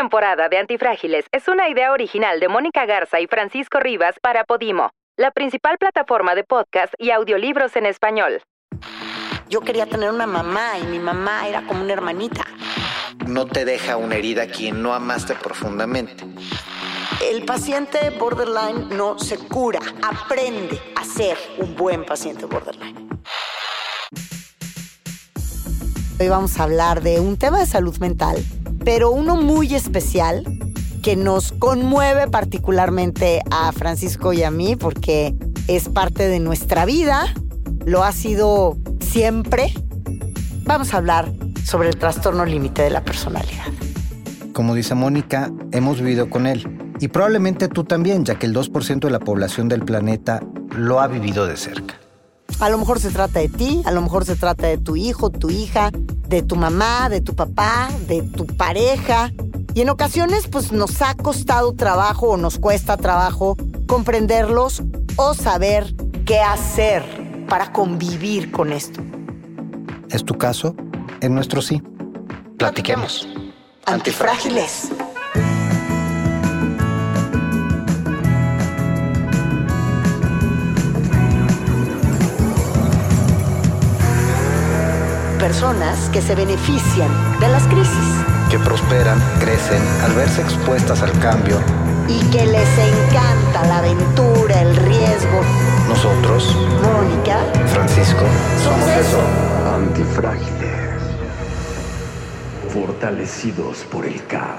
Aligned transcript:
temporada 0.00 0.48
de 0.48 0.56
Antifrágiles 0.56 1.26
es 1.30 1.46
una 1.46 1.68
idea 1.68 1.92
original 1.92 2.40
de 2.40 2.48
Mónica 2.48 2.86
Garza 2.86 3.20
y 3.20 3.26
Francisco 3.26 3.80
Rivas 3.80 4.14
para 4.22 4.44
Podimo, 4.44 4.88
la 5.18 5.30
principal 5.30 5.76
plataforma 5.76 6.34
de 6.34 6.42
podcast 6.42 6.94
y 6.96 7.10
audiolibros 7.10 7.76
en 7.76 7.84
español. 7.84 8.40
Yo 9.50 9.60
quería 9.60 9.84
tener 9.84 10.08
una 10.08 10.26
mamá 10.26 10.78
y 10.78 10.86
mi 10.86 10.98
mamá 10.98 11.46
era 11.46 11.66
como 11.66 11.82
una 11.82 11.92
hermanita. 11.92 12.46
No 13.26 13.44
te 13.44 13.66
deja 13.66 13.98
una 13.98 14.14
herida 14.14 14.46
quien 14.46 14.82
no 14.82 14.94
amaste 14.94 15.34
profundamente. 15.34 16.24
El 17.22 17.44
paciente 17.44 18.08
borderline 18.08 18.96
no 18.96 19.18
se 19.18 19.36
cura, 19.36 19.80
aprende 20.00 20.80
a 20.96 21.04
ser 21.04 21.36
un 21.58 21.76
buen 21.76 22.06
paciente 22.06 22.46
borderline. 22.46 23.20
Hoy 26.20 26.28
vamos 26.28 26.60
a 26.60 26.64
hablar 26.64 27.02
de 27.02 27.18
un 27.18 27.38
tema 27.38 27.60
de 27.60 27.66
salud 27.66 27.96
mental, 27.96 28.36
pero 28.84 29.10
uno 29.10 29.36
muy 29.36 29.74
especial 29.74 30.44
que 31.02 31.16
nos 31.16 31.52
conmueve 31.52 32.28
particularmente 32.28 33.40
a 33.50 33.72
Francisco 33.72 34.34
y 34.34 34.42
a 34.42 34.50
mí 34.50 34.76
porque 34.76 35.34
es 35.66 35.88
parte 35.88 36.28
de 36.28 36.38
nuestra 36.38 36.84
vida, 36.84 37.24
lo 37.86 38.04
ha 38.04 38.12
sido 38.12 38.76
siempre. 39.00 39.72
Vamos 40.64 40.92
a 40.92 40.98
hablar 40.98 41.32
sobre 41.64 41.88
el 41.88 41.96
trastorno 41.96 42.44
límite 42.44 42.82
de 42.82 42.90
la 42.90 43.02
personalidad. 43.02 43.64
Como 44.52 44.74
dice 44.74 44.94
Mónica, 44.94 45.50
hemos 45.72 46.02
vivido 46.02 46.28
con 46.28 46.46
él. 46.46 46.92
Y 47.00 47.08
probablemente 47.08 47.68
tú 47.68 47.84
también, 47.84 48.26
ya 48.26 48.38
que 48.38 48.44
el 48.44 48.54
2% 48.54 49.00
de 49.00 49.10
la 49.10 49.20
población 49.20 49.70
del 49.70 49.86
planeta 49.86 50.42
lo 50.76 51.00
ha 51.00 51.06
vivido 51.06 51.46
de 51.46 51.56
cerca. 51.56 51.94
A 52.60 52.68
lo 52.68 52.76
mejor 52.76 53.00
se 53.00 53.10
trata 53.10 53.40
de 53.40 53.48
ti, 53.48 53.82
a 53.86 53.90
lo 53.90 54.02
mejor 54.02 54.26
se 54.26 54.36
trata 54.36 54.66
de 54.66 54.76
tu 54.76 54.94
hijo, 54.94 55.30
tu 55.30 55.48
hija, 55.48 55.90
de 56.28 56.42
tu 56.42 56.56
mamá, 56.56 57.08
de 57.08 57.22
tu 57.22 57.34
papá, 57.34 57.88
de 58.06 58.22
tu 58.22 58.46
pareja. 58.46 59.32
Y 59.74 59.80
en 59.80 59.88
ocasiones 59.88 60.46
pues 60.46 60.70
nos 60.70 61.00
ha 61.00 61.14
costado 61.14 61.72
trabajo 61.74 62.28
o 62.28 62.36
nos 62.36 62.58
cuesta 62.58 62.98
trabajo 62.98 63.56
comprenderlos 63.86 64.82
o 65.16 65.32
saber 65.34 65.94
qué 66.26 66.40
hacer 66.40 67.02
para 67.48 67.72
convivir 67.72 68.52
con 68.52 68.72
esto. 68.72 69.00
¿Es 70.10 70.24
tu 70.24 70.36
caso? 70.36 70.74
En 71.22 71.34
nuestro 71.34 71.62
sí. 71.62 71.82
Platiquemos. 72.58 73.26
Antifrágiles. 73.86 74.90
Personas 85.40 86.10
que 86.10 86.20
se 86.20 86.34
benefician 86.34 87.08
de 87.40 87.48
las 87.48 87.66
crisis 87.66 88.24
Que 88.50 88.58
prosperan, 88.58 89.18
crecen 89.40 89.82
al 90.04 90.12
verse 90.12 90.42
expuestas 90.42 91.02
al 91.02 91.12
cambio. 91.18 91.58
y 92.08 92.20
que 92.30 92.44
les 92.44 92.68
encanta 92.78 93.64
la 93.66 93.78
aventura, 93.78 94.60
el 94.60 94.76
riesgo. 94.76 95.40
Nosotros, 95.88 96.56
Mónica, 96.82 97.38
Francisco, 97.68 98.24
somos 98.64 98.88
eso. 98.88 99.20
Antifrágiles. 99.74 101.00
Fortalecidos 102.72 103.78
por 103.90 104.04
el 104.06 104.24
caos. 104.26 104.58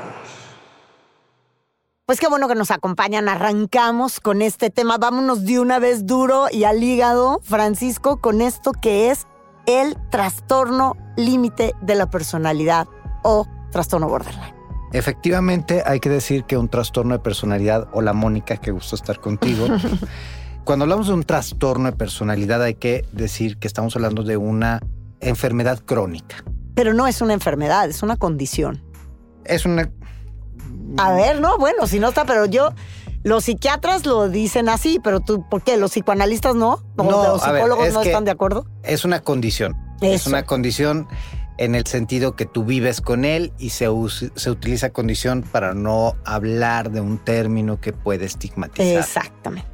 Pues 2.06 2.20
qué 2.20 2.28
bueno 2.28 2.48
que 2.48 2.56
nos 2.56 2.72
acompañan. 2.72 3.30
Arrancamos 3.30 4.20
con 4.20 4.42
este 4.42 4.70
tema. 4.70 4.98
Vámonos 4.98 5.46
de 5.46 5.60
una 5.60 5.80
vez 5.80 6.06
duro 6.06 6.48
y 6.52 6.64
al 6.66 6.82
hígado, 6.84 7.40
Francisco, 7.44 8.18
con 8.18 8.42
esto 8.42 8.72
que 8.74 9.12
es 9.12 9.28
el 9.66 9.98
trastorno 10.10 10.96
límite 11.18 11.74
de 11.82 11.96
la 11.96 12.10
personalidad 12.10 12.88
o 13.24 13.48
trastorno 13.72 14.08
borderline. 14.08 14.56
Efectivamente, 14.94 15.84
hay 15.86 16.00
que 16.00 16.10
decir 16.10 16.44
que 16.44 16.58
un 16.58 16.68
trastorno 16.68 17.14
de 17.14 17.20
personalidad, 17.20 17.88
hola 17.94 18.14
Mónica, 18.14 18.58
qué 18.58 18.72
gusto 18.72 18.96
estar 18.96 19.20
contigo. 19.20 19.68
Cuando 20.66 20.84
hablamos 20.84 21.08
de 21.08 21.14
un 21.14 21.24
trastorno 21.24 21.90
de 21.90 21.98
personalidad, 21.98 22.62
hay 22.62 22.76
que 22.76 23.06
decir 23.12 23.58
que 23.58 23.68
estamos 23.68 23.96
hablando 23.96 24.24
de 24.24 24.38
una 24.38 24.82
enfermedad 25.22 25.80
crónica. 25.80 26.44
Pero 26.76 26.94
no 26.94 27.08
es 27.08 27.22
una 27.22 27.34
enfermedad, 27.34 27.90
es 27.90 28.04
una 28.04 28.18
condición. 28.18 28.84
Es 29.46 29.66
una. 29.66 29.90
A 30.98 31.14
ver, 31.14 31.40
no, 31.40 31.58
bueno, 31.58 31.88
si 31.88 32.00
no 32.00 32.10
está, 32.10 32.26
pero 32.26 32.46
yo, 32.46 32.74
los 33.24 33.46
psiquiatras 33.46 34.06
lo 34.06 34.30
dicen 34.30 34.70
así, 34.70 35.00
pero 35.04 35.20
tú, 35.20 35.48
¿por 35.50 35.62
qué? 35.64 35.78
¿Los 35.78 35.92
psicoanalistas 35.92 36.56
no? 36.56 36.84
¿O 36.98 37.04
No, 37.04 37.24
los 37.34 37.44
a 37.44 37.52
ver, 37.52 37.62
psicólogos 37.62 37.88
es 37.88 37.94
no 37.94 38.02
que- 38.02 38.10
están 38.10 38.26
de 38.26 38.32
acuerdo? 38.32 38.66
Es 38.84 39.06
una 39.06 39.22
condición. 39.22 39.76
Es 40.02 40.26
una 40.26 40.44
condición 40.44 41.08
en 41.58 41.76
el 41.76 41.86
sentido 41.86 42.36
que 42.36 42.48
tú 42.48 42.64
vives 42.66 43.02
con 43.02 43.24
él 43.24 43.54
y 43.60 43.70
se, 43.70 43.88
se 44.36 44.50
utiliza 44.50 44.90
condición 44.90 45.44
para 45.44 45.76
no 45.76 46.16
hablar 46.26 46.90
de 46.92 47.02
un 47.02 47.20
término 47.20 47.80
que 47.80 47.94
puede 47.94 48.26
estigmatizar. 48.26 49.00
Exactamente. 49.00 49.70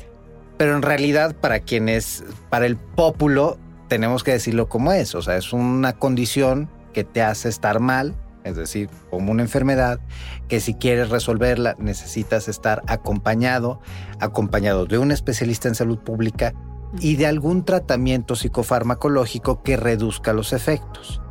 Pero 0.58 0.76
en 0.76 0.82
realidad, 0.82 1.34
para 1.36 1.60
quienes, 1.62 2.26
para 2.50 2.66
el 2.66 2.76
pópulo, 2.76 3.58
tenemos 3.88 4.26
que 4.26 4.32
decirlo 4.34 4.68
como 4.68 4.92
es. 4.92 5.16
O 5.16 5.22
sea, 5.22 5.38
es 5.38 5.54
una 5.54 5.94
condición 5.94 6.70
que 6.94 7.06
te 7.06 7.22
hace 7.22 7.48
estar 7.48 7.80
mal, 7.80 8.16
es 8.48 8.56
decir, 8.56 8.90
como 9.10 9.32
una 9.32 9.44
enfermedad, 9.44 10.00
que 10.48 10.60
si 10.60 10.74
quieres 10.74 11.10
resolverla 11.10 11.76
necesitas 11.80 12.48
estar 12.48 12.82
acompañado, 12.88 13.80
acompañado 14.20 14.86
de 14.86 14.98
un 14.98 15.12
especialista 15.12 15.68
en 15.68 15.76
salud 15.76 16.00
pública 16.00 16.54
y 17.00 17.16
de 17.16 17.28
algún 17.28 17.66
tratamiento 17.66 18.36
psicofarmacológico 18.36 19.64
que 19.64 19.78
reduzca 19.78 20.34
los 20.34 20.54
efectos. 20.54 21.22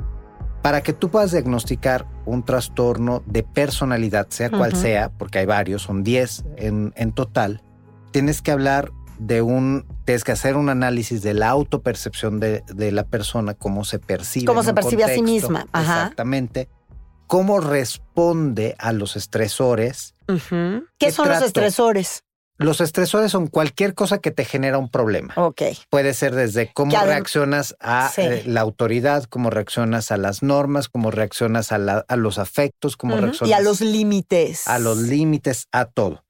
Para 0.62 0.82
que 0.82 0.92
tú 0.92 1.10
puedas 1.10 1.30
diagnosticar 1.30 2.08
un 2.24 2.44
trastorno 2.44 3.22
de 3.26 3.44
personalidad, 3.44 4.26
sea 4.30 4.50
cual 4.50 4.74
sea, 4.74 5.10
porque 5.10 5.38
hay 5.38 5.46
varios, 5.46 5.82
son 5.82 6.02
10 6.02 6.44
en, 6.56 6.92
en 6.96 7.12
total, 7.12 7.62
tienes 8.10 8.42
que 8.42 8.50
hablar 8.50 8.90
de 9.18 9.42
un, 9.42 9.86
tienes 10.04 10.24
que 10.24 10.32
hacer 10.32 10.56
un 10.56 10.68
análisis 10.68 11.22
de 11.22 11.34
la 11.34 11.48
autopercepción 11.48 12.40
de, 12.40 12.62
de 12.66 12.92
la 12.92 13.04
persona, 13.04 13.54
cómo 13.54 13.84
se 13.84 13.98
percibe. 13.98 14.46
Cómo 14.46 14.62
se 14.62 14.74
percibe 14.74 15.04
a 15.04 15.08
sí 15.08 15.22
misma, 15.22 15.66
ajá. 15.72 16.02
Exactamente. 16.02 16.68
Cómo 17.26 17.60
responde 17.60 18.74
a 18.78 18.92
los 18.92 19.16
estresores. 19.16 20.14
¿Qué 20.26 20.82
¿Qué 20.98 21.12
son 21.12 21.28
los 21.28 21.42
estresores? 21.42 22.22
Los 22.58 22.80
estresores 22.80 23.30
son 23.30 23.48
cualquier 23.48 23.94
cosa 23.94 24.18
que 24.18 24.30
te 24.30 24.46
genera 24.46 24.78
un 24.78 24.88
problema. 24.88 25.34
Ok. 25.36 25.62
Puede 25.90 26.14
ser 26.14 26.34
desde 26.34 26.72
cómo 26.72 26.98
reaccionas 26.98 27.76
a 27.80 28.08
Sí. 28.08 28.22
eh, 28.22 28.42
la 28.46 28.62
autoridad, 28.62 29.24
cómo 29.24 29.50
reaccionas 29.50 30.10
a 30.10 30.16
las 30.16 30.42
normas, 30.42 30.88
cómo 30.88 31.10
reaccionas 31.10 31.70
a, 31.70 31.76
la- 31.78 32.06
a 32.08 32.16
los 32.16 32.38
afectos, 32.38 32.96
cómo 32.96 33.16
reaccionas 33.16 33.50
Y 33.50 33.52
a 33.52 33.60
los 33.60 33.82
límites. 33.82 34.66
a 34.68 34.78
los 34.78 34.98
límites, 34.98 35.66
a 35.70 35.84
todo. 35.84 36.24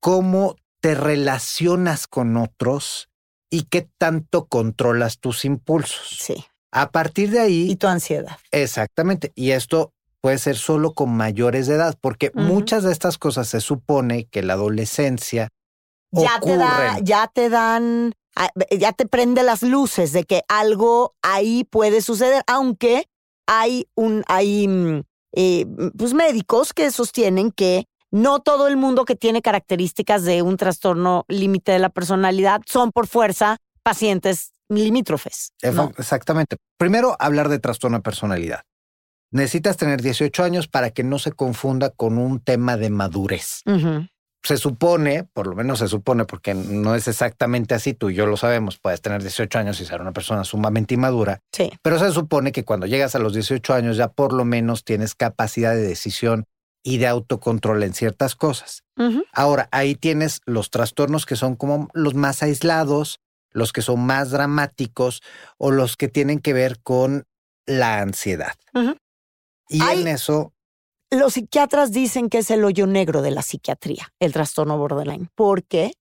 Cómo 0.00 0.56
te 0.82 0.94
relacionas 0.94 2.06
con 2.06 2.36
otros 2.36 3.08
y 3.50 3.62
qué 3.62 3.88
tanto 3.98 4.46
controlas 4.46 5.20
tus 5.20 5.46
impulsos. 5.46 6.18
Sí. 6.20 6.44
A 6.70 6.90
partir 6.90 7.30
de 7.30 7.40
ahí, 7.40 7.70
Y 7.70 7.76
tu 7.76 7.86
ansiedad. 7.86 8.36
exactamente, 8.50 9.32
y 9.34 9.52
esto 9.52 9.94
puede 10.26 10.38
ser 10.38 10.56
solo 10.56 10.92
con 10.92 11.16
mayores 11.16 11.68
de 11.68 11.76
edad, 11.76 11.96
porque 12.00 12.32
muchas 12.34 12.82
de 12.82 12.90
estas 12.90 13.16
cosas 13.16 13.46
se 13.46 13.60
supone 13.60 14.24
que 14.24 14.42
la 14.42 14.54
adolescencia 14.54 15.50
Ya 16.10 16.40
te, 16.40 16.56
da, 16.56 16.98
ya 17.00 17.30
te 17.32 17.48
dan, 17.48 18.12
ya 18.76 18.90
te 18.90 19.06
prende 19.06 19.44
las 19.44 19.62
luces 19.62 20.10
de 20.10 20.24
que 20.24 20.42
algo 20.48 21.14
ahí 21.22 21.62
puede 21.62 22.02
suceder, 22.02 22.42
aunque 22.48 23.08
hay 23.46 23.86
un, 23.94 24.24
hay 24.26 24.66
mm, 24.66 25.02
eh, 25.36 25.66
pues 25.96 26.12
médicos 26.12 26.72
que 26.72 26.90
sostienen 26.90 27.52
que 27.52 27.84
no 28.10 28.40
todo 28.40 28.66
el 28.66 28.76
mundo 28.76 29.04
que 29.04 29.14
tiene 29.14 29.42
características 29.42 30.24
de 30.24 30.42
un 30.42 30.56
trastorno 30.56 31.24
límite 31.28 31.70
de 31.70 31.78
la 31.78 31.90
personalidad 31.90 32.62
son 32.66 32.90
por 32.90 33.06
fuerza 33.06 33.58
pacientes 33.84 34.50
limítrofes. 34.68 35.52
Exactamente. 35.62 36.56
Primero, 36.78 37.14
hablar 37.20 37.48
de 37.48 37.60
trastorno 37.60 37.98
de 37.98 38.02
personalidad. 38.02 38.62
Necesitas 39.32 39.76
tener 39.76 40.00
18 40.02 40.44
años 40.44 40.68
para 40.68 40.90
que 40.90 41.02
no 41.04 41.18
se 41.18 41.32
confunda 41.32 41.90
con 41.90 42.18
un 42.18 42.40
tema 42.40 42.76
de 42.76 42.90
madurez. 42.90 43.62
Se 44.42 44.56
supone, 44.58 45.24
por 45.24 45.48
lo 45.48 45.56
menos 45.56 45.80
se 45.80 45.88
supone, 45.88 46.24
porque 46.24 46.54
no 46.54 46.94
es 46.94 47.08
exactamente 47.08 47.74
así, 47.74 47.94
tú 47.94 48.10
y 48.10 48.14
yo 48.14 48.26
lo 48.26 48.36
sabemos, 48.36 48.78
puedes 48.78 49.00
tener 49.02 49.20
18 49.20 49.58
años 49.58 49.80
y 49.80 49.84
ser 49.84 50.00
una 50.00 50.12
persona 50.12 50.44
sumamente 50.44 50.94
inmadura, 50.94 51.40
Sí. 51.52 51.72
pero 51.82 51.98
se 51.98 52.12
supone 52.12 52.52
que 52.52 52.64
cuando 52.64 52.86
llegas 52.86 53.16
a 53.16 53.18
los 53.18 53.34
18 53.34 53.74
años 53.74 53.96
ya 53.96 54.06
por 54.08 54.32
lo 54.32 54.44
menos 54.44 54.84
tienes 54.84 55.16
capacidad 55.16 55.74
de 55.74 55.82
decisión 55.82 56.44
y 56.84 56.98
de 56.98 57.08
autocontrol 57.08 57.82
en 57.82 57.92
ciertas 57.94 58.36
cosas. 58.36 58.84
Ahora, 59.32 59.68
ahí 59.72 59.96
tienes 59.96 60.40
los 60.46 60.70
trastornos 60.70 61.26
que 61.26 61.34
son 61.34 61.56
como 61.56 61.88
los 61.92 62.14
más 62.14 62.44
aislados, 62.44 63.18
los 63.50 63.72
que 63.72 63.82
son 63.82 64.06
más 64.06 64.30
dramáticos 64.30 65.22
o 65.58 65.72
los 65.72 65.96
que 65.96 66.06
tienen 66.06 66.38
que 66.38 66.52
ver 66.52 66.78
con 66.84 67.24
la 67.66 67.98
ansiedad. 68.00 68.54
Ujú. 68.74 68.94
Y 69.68 69.82
Hay- 69.82 70.02
en 70.02 70.08
eso, 70.08 70.52
Los 71.10 71.34
psiquiatras 71.34 71.92
dicen 71.92 72.28
que 72.28 72.38
es 72.38 72.50
el 72.50 72.64
hoyo 72.64 72.86
negro 72.86 73.22
de 73.22 73.30
la 73.30 73.42
psiquiatría, 73.42 74.12
el 74.18 74.32
trastorno 74.32 74.76
borderline, 74.76 75.28
porque 75.36 75.92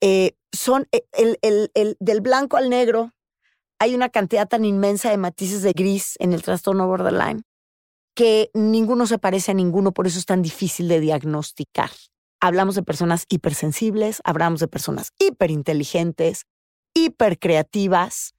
eh, 0.00 0.32
son 0.52 0.88
eh, 0.92 1.04
el, 1.12 1.38
el- 1.42 1.70
el- 1.74 1.96
del 2.00 2.20
blanco 2.22 2.56
al 2.56 2.70
negro 2.70 3.12
hay 3.78 3.94
una 3.94 4.08
cantidad 4.08 4.48
tan 4.48 4.64
inmensa 4.64 5.10
de 5.10 5.18
matices 5.18 5.62
de 5.62 5.72
gris 5.72 6.16
en 6.20 6.32
el 6.32 6.42
trastorno 6.42 6.86
borderline 6.86 7.42
que 8.16 8.50
ninguno 8.54 9.06
se 9.06 9.18
parece 9.18 9.50
a 9.52 9.54
ninguno, 9.54 9.92
por 9.92 10.06
eso 10.06 10.18
es 10.18 10.26
tan 10.26 10.42
difícil 10.42 10.88
de 10.88 11.00
diagnosticar. 11.00 11.90
Hablamos 12.40 12.74
de 12.74 12.82
personas 12.82 13.24
hipersensibles, 13.28 14.20
hablamos 14.24 14.60
de 14.60 14.68
personas 14.68 15.12
hiperinteligentes, 15.18 16.44
hipercreativas, 16.94 18.34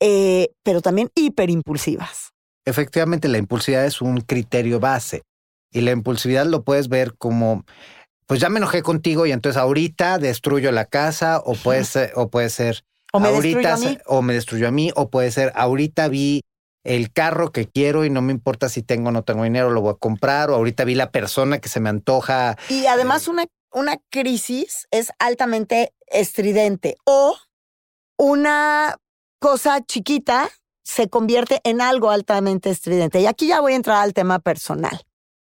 eh, 0.00 0.50
pero 0.62 0.80
también 0.80 1.10
hiperimpulsivas. 1.14 2.32
Efectivamente, 2.68 3.28
la 3.28 3.38
impulsividad 3.38 3.84
es 3.84 4.00
un 4.00 4.20
criterio 4.20 4.80
base 4.80 5.22
y 5.72 5.80
la 5.80 5.90
impulsividad 5.90 6.46
lo 6.46 6.62
puedes 6.62 6.88
ver 6.88 7.14
como, 7.16 7.64
pues 8.26 8.40
ya 8.40 8.48
me 8.48 8.58
enojé 8.58 8.82
contigo 8.82 9.26
y 9.26 9.32
entonces 9.32 9.60
ahorita 9.60 10.18
destruyo 10.18 10.72
la 10.72 10.84
casa 10.84 11.40
o 11.44 11.54
puede 11.54 11.84
ser, 11.84 12.12
o 12.14 12.28
puede 12.28 12.50
ser 12.50 12.84
O 13.12 13.20
me 13.20 13.28
ahorita 13.28 13.70
destruyo 13.70 13.88
a 13.88 13.90
mí. 13.90 13.98
o 14.06 14.22
me 14.22 14.34
destruyó 14.34 14.68
a 14.68 14.70
mí 14.70 14.90
o 14.94 15.10
puede 15.10 15.30
ser 15.30 15.52
ahorita 15.54 16.08
vi 16.08 16.42
el 16.84 17.12
carro 17.12 17.52
que 17.52 17.66
quiero 17.66 18.04
y 18.04 18.10
no 18.10 18.22
me 18.22 18.32
importa 18.32 18.68
si 18.68 18.82
tengo 18.82 19.08
o 19.08 19.12
no 19.12 19.22
tengo 19.24 19.44
dinero, 19.44 19.70
lo 19.70 19.80
voy 19.82 19.92
a 19.92 19.98
comprar 19.98 20.50
o 20.50 20.54
ahorita 20.54 20.84
vi 20.84 20.94
la 20.94 21.10
persona 21.10 21.58
que 21.58 21.68
se 21.68 21.80
me 21.80 21.90
antoja. 21.90 22.56
Y 22.70 22.86
además 22.86 23.28
una, 23.28 23.44
una 23.72 23.98
crisis 24.10 24.86
es 24.90 25.12
altamente 25.18 25.92
estridente 26.06 26.96
o 27.04 27.36
una 28.16 28.96
cosa 29.38 29.84
chiquita 29.84 30.48
se 30.88 31.08
convierte 31.10 31.60
en 31.64 31.82
algo 31.82 32.10
altamente 32.10 32.70
estridente. 32.70 33.20
Y 33.20 33.26
aquí 33.26 33.46
ya 33.46 33.60
voy 33.60 33.74
a 33.74 33.76
entrar 33.76 34.02
al 34.02 34.14
tema 34.14 34.38
personal. 34.38 35.02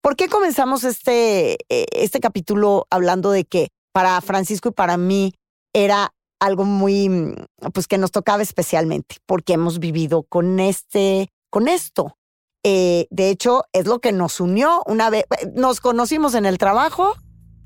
¿Por 0.01 0.17
qué 0.17 0.27
comenzamos 0.27 0.83
este, 0.83 1.53
eh, 1.69 1.85
este 1.93 2.19
capítulo 2.19 2.85
hablando 2.89 3.31
de 3.31 3.45
que 3.45 3.69
para 3.93 4.19
Francisco 4.19 4.69
y 4.69 4.73
para 4.73 4.97
mí 4.97 5.33
era 5.73 6.13
algo 6.41 6.65
muy, 6.65 7.07
mm, 7.07 7.35
pues 7.73 7.87
que 7.87 7.97
nos 7.97 8.11
tocaba 8.11 8.43
especialmente? 8.43 9.15
Porque 9.25 9.53
hemos 9.53 9.79
vivido 9.79 10.23
con 10.23 10.59
este, 10.59 11.29
con 11.49 11.69
esto. 11.69 12.17
Eh, 12.63 13.07
de 13.09 13.29
hecho, 13.29 13.63
es 13.71 13.85
lo 13.85 13.99
que 13.99 14.11
nos 14.11 14.41
unió 14.41 14.83
una 14.85 15.09
vez. 15.09 15.23
Nos 15.55 15.79
conocimos 15.79 16.35
en 16.35 16.45
el 16.45 16.57
trabajo, 16.57 17.15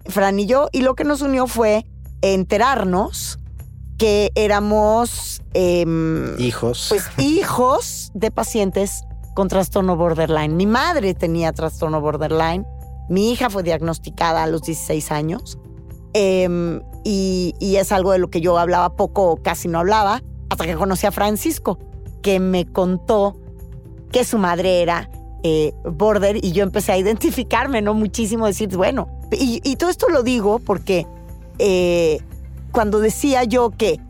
Fran 0.05 0.39
y 0.39 0.45
yo, 0.45 0.69
y 0.71 0.81
lo 0.81 0.93
que 0.93 1.03
nos 1.03 1.21
unió 1.21 1.47
fue 1.47 1.83
enterarnos 2.21 3.39
que 3.97 4.31
éramos 4.35 5.41
em, 5.53 6.37
Hijos. 6.39 6.87
pues 6.89 7.05
hijos 7.17 8.11
de 8.13 8.31
pacientes 8.31 9.03
con 9.35 9.47
trastorno 9.47 9.95
borderline. 9.95 10.55
Mi 10.55 10.65
madre 10.65 11.13
tenía 11.13 11.51
trastorno 11.53 12.01
borderline. 12.01 12.65
Mi 13.09 13.31
hija 13.31 13.49
fue 13.49 13.63
diagnosticada 13.63 14.43
a 14.43 14.47
los 14.47 14.61
16 14.63 15.11
años. 15.11 15.57
Em, 16.13 16.81
y, 17.03 17.53
y 17.59 17.75
es 17.75 17.91
algo 17.91 18.11
de 18.11 18.19
lo 18.19 18.29
que 18.29 18.41
yo 18.41 18.57
hablaba 18.57 18.95
poco 18.95 19.31
o 19.31 19.37
casi 19.37 19.67
no 19.67 19.79
hablaba 19.79 20.23
hasta 20.49 20.65
que 20.65 20.75
conocí 20.75 21.05
a 21.05 21.11
Francisco, 21.11 21.77
que 22.21 22.39
me 22.39 22.65
contó 22.65 23.35
que 24.11 24.23
su 24.23 24.37
madre 24.37 24.81
era 24.81 25.09
eh, 25.43 25.73
border 25.83 26.43
y 26.43 26.53
yo 26.53 26.63
empecé 26.63 26.93
a 26.93 26.97
identificarme, 26.97 27.81
¿no? 27.81 27.93
Muchísimo, 27.93 28.47
decir, 28.47 28.69
bueno, 28.75 29.09
y, 29.31 29.59
y 29.63 29.75
todo 29.75 29.89
esto 29.89 30.07
lo 30.09 30.23
digo 30.23 30.59
porque 30.59 31.05
eh, 31.59 32.19
cuando 32.75 32.99
decía 32.99 33.45
yo 33.45 33.71
que 33.71 34.01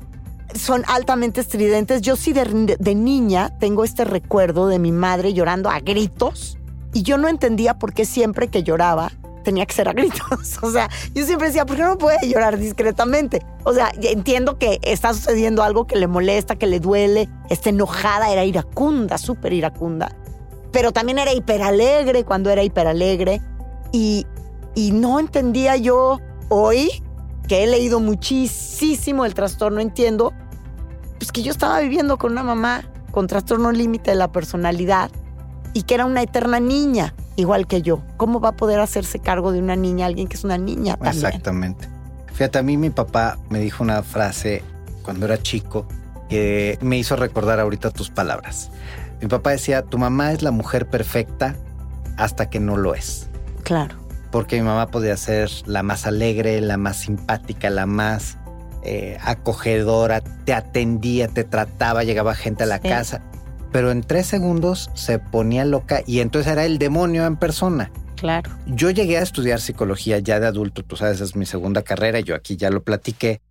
son 0.56 0.84
altamente 0.88 1.40
estridentes, 1.40 2.02
yo 2.02 2.16
sí 2.16 2.34
de, 2.34 2.76
de 2.80 2.96
niña 2.96 3.56
tengo 3.60 3.84
este 3.84 4.06
recuerdo 4.06 4.68
de 4.68 4.80
mi 4.80 4.92
madre 4.92 5.36
llorando 5.36 5.70
a 5.70 5.80
gritos 5.80 6.58
y 6.92 7.04
yo 7.04 7.20
no 7.20 7.28
entendía 7.28 7.78
por 7.78 7.94
qué 7.94 8.06
siempre 8.06 8.48
que 8.48 8.64
lloraba 8.64 9.12
tenía 9.44 9.68
que 9.68 9.76
ser 9.76 9.88
a 9.88 9.94
gritos. 9.94 10.58
O 10.64 10.72
sea, 10.72 10.90
yo 11.14 11.24
siempre 11.28 11.50
decía, 11.50 11.68
¿por 11.68 11.76
qué 11.76 11.84
no 11.84 12.00
puede 12.00 12.28
llorar 12.28 12.58
discretamente? 12.58 13.46
O 13.66 13.74
sea, 13.74 13.92
entiendo 14.02 14.58
que 14.58 14.80
está 14.82 15.14
sucediendo 15.14 15.62
algo 15.62 15.86
que 15.86 15.96
le 15.96 16.08
molesta, 16.08 16.56
que 16.56 16.66
le 16.66 16.80
duele, 16.80 17.30
está 17.52 17.70
enojada, 17.70 18.32
era 18.32 18.46
iracunda, 18.46 19.20
súper 19.20 19.54
iracunda. 19.54 20.12
Pero 20.72 20.92
también 20.92 21.20
era 21.20 21.34
hiperalegre 21.34 22.24
cuando 22.24 22.50
era 22.50 22.64
hiperalegre. 22.64 23.42
Y, 23.92 24.26
y 24.74 24.92
no 24.92 25.20
entendía 25.20 25.76
yo 25.76 26.20
hoy, 26.50 27.04
que 27.48 27.64
he 27.64 27.68
leído 27.68 28.00
muchísimo 28.00 29.26
el 29.26 29.34
trastorno, 29.34 29.80
entiendo, 29.80 30.34
pues 31.18 31.32
que 31.32 31.44
yo 31.44 31.52
estaba 31.52 31.80
viviendo 31.80 32.18
con 32.18 32.32
una 32.32 32.44
mamá 32.44 32.90
con 33.12 33.28
trastorno 33.28 33.72
límite 33.72 34.12
de 34.12 34.18
la 34.18 34.32
personalidad 34.32 35.10
y 35.74 35.84
que 35.84 35.96
era 35.96 36.06
una 36.06 36.22
eterna 36.22 36.60
niña, 36.60 37.14
igual 37.36 37.68
que 37.68 37.82
yo. 37.82 38.02
¿Cómo 38.18 38.40
va 38.40 38.50
a 38.50 38.56
poder 38.56 38.80
hacerse 38.80 39.20
cargo 39.20 39.52
de 39.52 39.60
una 39.60 39.76
niña 39.76 40.06
alguien 40.06 40.28
que 40.28 40.36
es 40.36 40.44
una 40.44 40.58
niña 40.58 40.98
también? 40.98 41.26
Exactamente. 41.26 41.88
Fíjate, 42.34 42.60
a 42.60 42.64
mí 42.64 42.78
mi 42.78 42.90
papá 42.90 43.38
me 43.50 43.60
dijo 43.60 43.84
una 43.84 44.04
frase 44.04 44.64
cuando 45.04 45.26
era 45.26 45.38
chico 45.38 45.88
que 46.30 46.78
me 46.82 46.98
hizo 46.98 47.16
recordar 47.16 47.60
ahorita 47.60 47.92
tus 47.92 48.10
palabras. 48.10 48.72
Mi 49.22 49.28
papá 49.28 49.52
decía, 49.52 49.84
tu 49.84 49.98
mamá 49.98 50.34
es 50.34 50.42
la 50.42 50.52
mujer 50.52 50.90
perfecta 50.90 51.56
hasta 52.18 52.50
que 52.50 52.60
no 52.60 52.76
lo 52.76 52.96
es. 52.96 53.30
Claro. 53.64 54.05
Porque 54.32 54.58
mi 54.58 54.64
mamá 54.64 54.88
podía 54.88 55.16
ser 55.18 55.50
la 55.66 55.84
más 55.84 56.06
alegre, 56.06 56.60
la 56.62 56.78
más 56.78 56.98
simpática, 56.98 57.70
la 57.70 57.86
más 57.86 58.38
eh, 58.84 59.18
acogedora, 59.22 60.22
te 60.22 60.54
atendía, 60.54 61.28
te 61.28 61.44
trataba, 61.44 62.04
llegaba 62.04 62.36
gente 62.36 62.64
a 62.64 62.68
la 62.68 62.78
Sí. 62.78 62.88
casa. 62.90 63.22
Pero 63.72 63.92
en 63.92 64.04
tres 64.04 64.28
segundos 64.28 64.92
se 64.94 65.18
ponía 65.20 65.66
loca 65.66 66.02
y 66.06 66.20
entonces 66.20 66.52
era 66.52 66.66
el 66.66 66.78
demonio 66.78 67.26
en 67.26 67.36
persona. 67.38 67.92
Claro. 68.16 68.52
Yo 68.68 68.92
llegué 68.92 69.18
a 69.18 69.22
estudiar 69.24 69.60
psicología 69.60 70.20
ya 70.20 70.40
de 70.40 70.46
adulto, 70.48 70.84
tú 70.84 70.96
sabes, 70.96 71.20
es 71.20 71.36
mi 71.36 71.46
segunda 71.48 71.82
carrera, 71.82 72.20
yo 72.20 72.36
aquí 72.36 72.58
ya 72.58 72.70
lo 72.70 72.84
platiqué, 72.84 73.42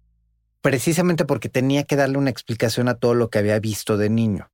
precisamente 0.61 1.25
porque 1.25 1.49
tenía 1.49 1.83
que 1.83 1.97
darle 1.97 2.17
una 2.17 2.31
explicación 2.31 2.89
a 2.89 2.95
todo 2.95 3.15
lo 3.15 3.29
que 3.29 3.39
había 3.39 3.59
visto 3.59 3.97
de 3.97 4.09
niño. 4.11 4.51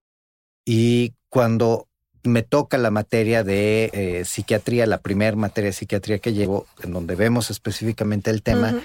Y 0.64 1.14
cuando 1.28 1.88
me 2.24 2.42
toca 2.42 2.78
la 2.78 2.90
materia 2.90 3.42
de 3.44 3.90
eh, 3.92 4.24
psiquiatría, 4.24 4.86
la 4.86 4.98
primera 4.98 5.36
materia 5.36 5.68
de 5.70 5.72
psiquiatría 5.74 6.18
que 6.18 6.32
llevo, 6.32 6.66
en 6.82 6.92
donde 6.92 7.14
vemos 7.14 7.50
específicamente 7.50 8.30
el 8.30 8.42
tema, 8.42 8.80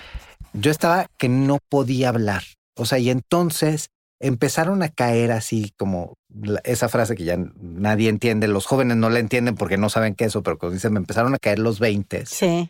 yo 0.54 0.72
estaba 0.72 1.08
que 1.18 1.30
no 1.30 1.60
podía 1.70 2.10
hablar. 2.10 2.44
O 2.78 2.86
sea, 2.86 3.00
y 3.00 3.10
entonces 3.10 3.90
empezaron 4.22 4.82
a 4.84 4.90
caer 4.90 5.32
así 5.32 5.74
como 5.78 6.16
la- 6.34 6.62
esa 6.64 6.88
frase 6.90 7.16
que 7.16 7.26
ya 7.26 7.38
nadie 7.62 8.10
entiende, 8.10 8.48
los 8.48 8.66
jóvenes 8.66 8.98
no 8.98 9.10
la 9.10 9.20
entienden 9.20 9.56
porque 9.56 9.78
no 9.78 9.90
saben 9.90 10.16
qué 10.16 10.24
es 10.26 10.30
eso, 10.30 10.44
pero 10.44 10.58
cuando 10.58 10.74
dicen 10.76 10.94
me 10.94 11.00
empezaron 11.00 11.34
a 11.36 11.38
caer 11.40 11.60
los 11.60 11.80
20, 11.80 12.26
Sí. 12.26 12.70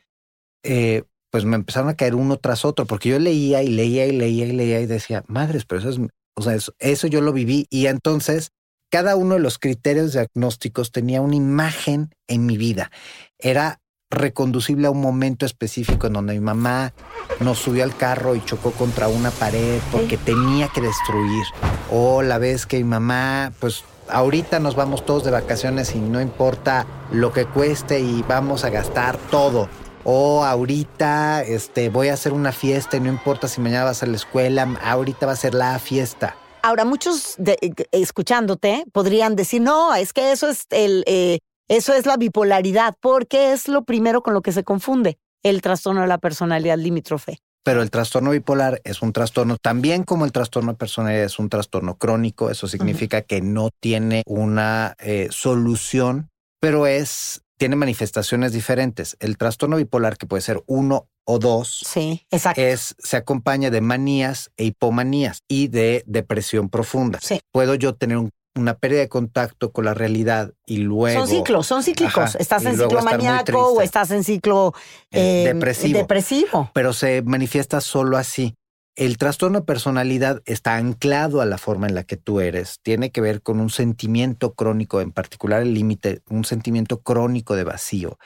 eh, 0.63 1.03
pues 1.31 1.45
me 1.45 1.55
empezaron 1.55 1.89
a 1.89 1.95
caer 1.95 2.15
uno 2.15 2.37
tras 2.37 2.65
otro, 2.65 2.85
porque 2.85 3.09
yo 3.09 3.19
leía 3.19 3.61
y 3.61 3.67
leía 3.67 4.05
y 4.07 4.11
leía 4.13 4.45
y 4.45 4.53
leía 4.53 4.79
y 4.81 4.85
decía, 4.85 5.23
madres, 5.27 5.65
pero 5.65 5.79
eso 5.79 5.89
es, 5.89 5.99
o 6.35 6.41
sea, 6.41 6.55
eso, 6.55 6.73
eso 6.79 7.07
yo 7.07 7.21
lo 7.21 7.33
viví 7.33 7.67
y 7.69 7.87
entonces 7.87 8.51
cada 8.95 9.17
uno 9.17 9.33
de 9.33 9.41
los 9.41 9.59
criterios 9.59 10.13
diagnósticos 10.13 10.93
tenía 10.93 11.19
una 11.19 11.35
imagen 11.35 12.15
en 12.29 12.45
mi 12.45 12.55
vida. 12.55 12.91
Era 13.37 13.81
reconducible 14.09 14.87
a 14.87 14.91
un 14.91 15.01
momento 15.01 15.45
específico 15.45 16.07
en 16.07 16.13
donde 16.13 16.33
mi 16.33 16.39
mamá 16.39 16.93
nos 17.41 17.57
subió 17.57 17.83
al 17.83 17.97
carro 17.97 18.37
y 18.37 18.45
chocó 18.45 18.71
contra 18.71 19.09
una 19.09 19.31
pared 19.31 19.81
porque 19.91 20.15
tenía 20.15 20.69
que 20.69 20.79
destruir. 20.79 21.43
O 21.91 22.21
la 22.21 22.37
vez 22.37 22.65
que 22.65 22.77
mi 22.77 22.85
mamá, 22.85 23.51
pues 23.59 23.83
ahorita 24.07 24.61
nos 24.61 24.77
vamos 24.77 25.05
todos 25.05 25.25
de 25.25 25.31
vacaciones 25.31 25.93
y 25.93 25.99
no 25.99 26.21
importa 26.21 26.87
lo 27.11 27.33
que 27.33 27.43
cueste 27.43 27.99
y 27.99 28.21
vamos 28.21 28.63
a 28.63 28.69
gastar 28.69 29.17
todo. 29.29 29.67
O 30.05 30.45
ahorita 30.45 31.43
este, 31.43 31.89
voy 31.89 32.07
a 32.07 32.13
hacer 32.13 32.31
una 32.31 32.53
fiesta 32.53 32.95
y 32.95 33.01
no 33.01 33.09
importa 33.09 33.49
si 33.49 33.59
mañana 33.59 33.83
vas 33.83 34.03
a 34.03 34.05
la 34.05 34.15
escuela, 34.15 34.79
ahorita 34.81 35.25
va 35.25 35.33
a 35.33 35.35
ser 35.35 35.53
la 35.53 35.77
fiesta. 35.79 36.37
Ahora, 36.65 36.83
muchos 36.83 37.35
de- 37.37 37.59
eh, 37.61 37.73
escuchándote 37.91 38.85
podrían 38.91 39.35
decir, 39.35 39.61
no, 39.61 39.93
es 39.93 40.13
que 40.13 40.31
eso 40.31 40.49
es 40.49 40.65
el, 40.71 41.03
eh, 41.05 41.37
eso 41.69 41.93
es 41.93 42.07
la 42.07 42.17
bipolaridad, 42.17 42.95
porque 42.99 43.51
es 43.53 43.67
lo 43.67 43.83
primero 43.83 44.23
con 44.23 44.33
lo 44.33 44.41
que 44.41 44.51
se 44.51 44.63
confunde 44.63 45.19
el 45.43 45.61
trastorno 45.61 46.01
de 46.01 46.07
la 46.07 46.17
personalidad 46.17 46.79
limítrofe. 46.79 47.37
Pero 47.63 47.83
el 47.83 47.91
trastorno 47.91 48.31
bipolar 48.31 48.81
es 48.83 49.03
un 49.03 49.13
trastorno, 49.13 49.57
también 49.61 50.03
como 50.05 50.25
el 50.25 50.31
trastorno 50.31 50.71
de 50.71 50.77
personalidad 50.79 51.25
es 51.25 51.37
un 51.37 51.49
trastorno 51.49 51.97
crónico, 51.99 52.49
eso 52.49 52.67
significa 52.67 53.21
que 53.21 53.41
no 53.41 53.69
tiene 53.79 54.23
una 54.25 54.95
eh, 54.97 55.27
solución, 55.29 56.29
pero 56.59 56.87
es, 56.87 57.43
tiene 57.57 57.75
manifestaciones 57.75 58.51
diferentes. 58.53 59.15
El 59.19 59.37
trastorno 59.37 59.77
bipolar, 59.77 60.17
que 60.17 60.25
puede 60.27 60.41
ser 60.41 60.61
uno 60.67 61.07
o 61.25 61.39
dos, 61.39 61.81
Sí, 61.85 62.25
exacto. 62.31 62.61
es, 62.61 62.95
se 62.99 63.17
acompaña 63.17 63.71
de 63.71 63.81
manías 63.81 64.51
e 64.57 64.65
hipomanías 64.65 65.39
y 65.47 65.69
de 65.69 66.03
depresión 66.05 66.69
profunda. 66.69 67.19
Sí. 67.21 67.39
Puedo 67.51 67.75
yo 67.75 67.95
tener 67.95 68.17
un- 68.17 68.29
una 68.57 68.77
pérdida 68.77 69.01
de 69.01 69.09
contacto 69.09 69.71
con 69.73 69.83
la 69.83 69.93
realidad 69.93 70.53
y 70.65 70.77
luego... 70.77 71.19
son 71.19 71.27
ciclos, 71.27 71.67
son 71.67 71.83
cíclicos. 71.83 72.17
Ajá, 72.35 72.37
Estás 72.39 72.63
en 72.65 72.77
ciclo 72.77 73.01
maníaco 73.01 73.67
o 73.73 73.81
estás 73.81 74.11
en 74.11 74.23
ciclo 74.23 74.73
eh, 75.11 75.43
depresivo. 75.53 75.99
depresivo. 75.99 76.71
pero 76.73 76.93
se 76.93 77.21
manifiesta 77.21 77.81
solo 77.81 78.17
así. 78.17 78.55
El 78.95 79.17
trastorno 79.17 79.59
de 79.59 79.65
personalidad 79.65 80.41
está 80.45 80.75
anclado 80.77 81.41
a 81.41 81.45
la 81.45 81.57
forma 81.57 81.85
en 81.87 81.95
la 81.95 82.03
que 82.05 82.15
tú 82.15 82.39
eres. 82.39 82.79
Tiene 82.81 83.11
que 83.11 83.19
ver 83.19 83.41
con 83.41 83.59
un 83.59 83.69
sentimiento 83.69 84.53
crónico, 84.53 85.01
en 85.01 85.11
particular 85.11 85.61
el 85.61 85.73
límite, 85.73 86.21
un 86.29 86.45
sentimiento 86.45 87.01
crónico 87.01 87.55
de 87.57 87.65
vacío. 87.65 88.17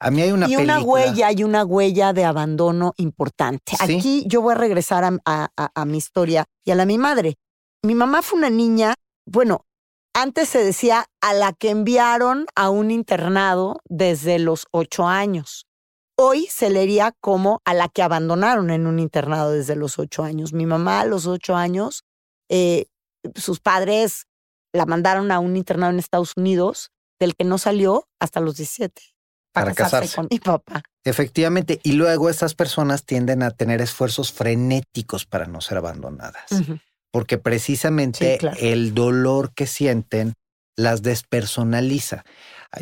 A 0.00 0.10
mí 0.10 0.22
hay 0.22 0.32
una 0.32 0.46
y 0.46 0.56
película. 0.56 0.76
una 0.78 0.82
huella 0.86 1.32
y 1.32 1.44
una 1.44 1.64
huella 1.64 2.12
de 2.14 2.24
abandono 2.24 2.94
importante. 2.96 3.76
Sí. 3.76 3.96
Aquí 3.96 4.24
yo 4.26 4.40
voy 4.40 4.52
a 4.52 4.56
regresar 4.58 5.04
a, 5.04 5.18
a- 5.26 5.50
a- 5.58 5.70
a 5.74 5.84
mi 5.84 5.98
historia 5.98 6.46
y 6.64 6.70
a 6.70 6.74
la 6.74 6.84
de 6.84 6.86
mi 6.86 6.96
madre. 6.98 7.34
Mi 7.82 7.94
mamá 7.94 8.22
fue 8.22 8.38
una 8.38 8.48
niña, 8.48 8.94
bueno, 9.26 9.66
antes 10.14 10.48
se 10.48 10.64
decía 10.64 11.04
a 11.20 11.34
la 11.34 11.52
que 11.52 11.68
enviaron 11.68 12.46
a 12.54 12.70
un 12.70 12.90
internado 12.90 13.80
desde 13.90 14.38
los 14.38 14.66
ocho 14.70 15.06
años. 15.06 15.66
Hoy 16.16 16.46
se 16.46 16.70
leería 16.70 17.12
como 17.20 17.60
a 17.64 17.74
la 17.74 17.88
que 17.88 18.02
abandonaron 18.02 18.70
en 18.70 18.86
un 18.86 18.98
internado 18.98 19.50
desde 19.50 19.74
los 19.74 19.98
ocho 19.98 20.22
años. 20.22 20.52
Mi 20.52 20.64
mamá 20.66 21.00
a 21.00 21.04
los 21.06 21.26
ocho 21.26 21.56
años, 21.56 22.04
eh, 22.48 22.86
sus 23.34 23.60
padres 23.60 24.26
la 24.72 24.86
mandaron 24.86 25.32
a 25.32 25.38
un 25.40 25.56
internado 25.56 25.92
en 25.92 25.98
Estados 25.98 26.32
Unidos, 26.36 26.90
del 27.20 27.34
que 27.34 27.44
no 27.44 27.58
salió 27.58 28.08
hasta 28.20 28.40
los 28.40 28.56
17. 28.56 29.02
Para 29.52 29.72
casarse. 29.72 30.16
con 30.16 30.26
mi 30.30 30.40
papá. 30.40 30.82
Efectivamente, 31.04 31.80
y 31.84 31.92
luego 31.92 32.28
estas 32.28 32.54
personas 32.54 33.04
tienden 33.04 33.42
a 33.44 33.52
tener 33.52 33.80
esfuerzos 33.80 34.32
frenéticos 34.32 35.26
para 35.26 35.46
no 35.46 35.60
ser 35.60 35.78
abandonadas, 35.78 36.44
porque 37.12 37.38
precisamente 37.38 38.32
Sí, 38.32 38.38
claro. 38.38 38.56
el 38.60 38.94
dolor 38.94 39.54
que 39.54 39.66
sienten 39.66 40.34
las 40.76 41.02
despersonaliza. 41.02 42.24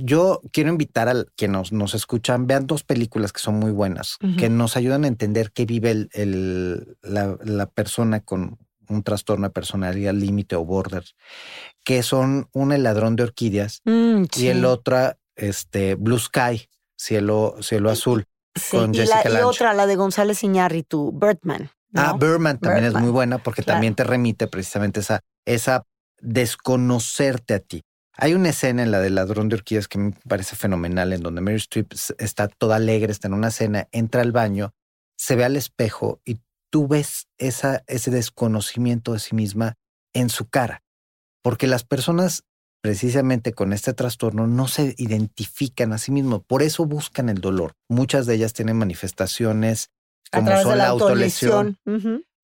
Yo 0.02 0.40
quiero 0.52 0.70
invitar 0.70 1.08
a 1.08 1.24
quienes 1.36 1.52
nos, 1.56 1.72
nos 1.72 1.94
escuchan, 1.94 2.46
vean 2.46 2.66
dos 2.66 2.82
películas 2.84 3.32
que 3.32 3.40
son 3.40 3.56
muy 3.58 3.70
buenas, 3.72 4.16
que 4.38 4.48
nos 4.48 4.76
ayudan 4.76 5.04
a 5.04 5.08
entender 5.08 5.52
qué 5.52 5.66
vive 5.66 5.90
el- 5.90 6.08
el- 6.14 6.96
la, 7.02 7.36
la 7.44 7.66
persona 7.66 8.20
con 8.20 8.58
un 8.88 9.02
trastorno 9.02 9.46
de 9.46 9.52
personalidad 9.52 10.14
límite 10.14 10.56
o 10.56 10.64
border, 10.64 11.04
que 11.84 12.02
son 12.02 12.48
una 12.52 12.74
El 12.76 12.82
ladrón 12.84 13.16
de 13.16 13.24
orquídeas 13.24 13.80
Mm, 13.84 14.24
y 14.36 14.46
el 14.48 14.58
sí, 14.60 14.64
otra, 14.64 15.18
este, 15.36 15.94
Blue 15.94 16.18
Sky, 16.18 16.68
cielo, 16.96 17.56
cielo 17.60 17.90
azul. 17.90 18.24
sí. 18.54 18.76
con 18.76 18.94
y, 18.94 18.98
Jessica 18.98 19.28
la, 19.28 19.40
y 19.40 19.42
otra, 19.44 19.72
la 19.74 19.86
de 19.86 19.96
González 19.96 20.42
Iñárritu, 20.44 21.10
Birdman. 21.12 21.70
¿no? 21.90 22.00
Ah, 22.02 22.16
Birdman 22.18 22.58
también 22.58 22.84
Birdman. 22.84 23.02
es 23.02 23.02
muy 23.02 23.10
buena 23.12 23.38
porque 23.38 23.62
Claro. 23.62 23.76
también 23.76 23.94
te 23.94 24.04
remite 24.04 24.46
precisamente 24.46 25.00
esa, 25.00 25.20
esa 25.46 25.84
desconocerte 26.22 27.54
a 27.54 27.58
ti. 27.58 27.82
Hay 28.16 28.34
una 28.34 28.50
escena 28.50 28.82
en 28.82 28.90
la 28.90 29.00
del 29.00 29.14
ladrón 29.14 29.48
de 29.48 29.56
orquídeas 29.56 29.88
que 29.88 29.98
me 29.98 30.12
parece 30.28 30.56
fenomenal, 30.56 31.12
en 31.12 31.22
donde 31.22 31.40
Mary 31.40 31.56
Streep 31.56 31.92
está 32.18 32.48
toda 32.48 32.76
alegre, 32.76 33.12
está 33.12 33.28
en 33.28 33.34
una 33.34 33.50
cena, 33.50 33.88
entra 33.90 34.22
al 34.22 34.32
baño, 34.32 34.74
se 35.16 35.36
ve 35.36 35.44
al 35.44 35.56
espejo 35.56 36.20
y 36.24 36.38
tú 36.70 36.88
ves 36.88 37.26
esa, 37.38 37.84
ese 37.86 38.10
desconocimiento 38.10 39.12
de 39.12 39.18
sí 39.18 39.34
misma 39.34 39.74
en 40.14 40.28
su 40.28 40.48
cara. 40.48 40.82
Porque 41.42 41.66
las 41.66 41.84
personas 41.84 42.44
precisamente 42.82 43.52
con 43.52 43.72
este 43.72 43.94
trastorno 43.94 44.46
no 44.46 44.68
se 44.68 44.94
identifican 44.98 45.92
a 45.92 45.98
sí 45.98 46.10
mismos, 46.10 46.42
por 46.46 46.62
eso 46.62 46.84
buscan 46.84 47.28
el 47.28 47.40
dolor. 47.40 47.74
Muchas 47.88 48.26
de 48.26 48.34
ellas 48.34 48.52
tienen 48.52 48.76
manifestaciones 48.76 49.90
como 50.30 50.50
son 50.60 50.70
de 50.70 50.76
la 50.76 50.88
autolesión. 50.88 51.78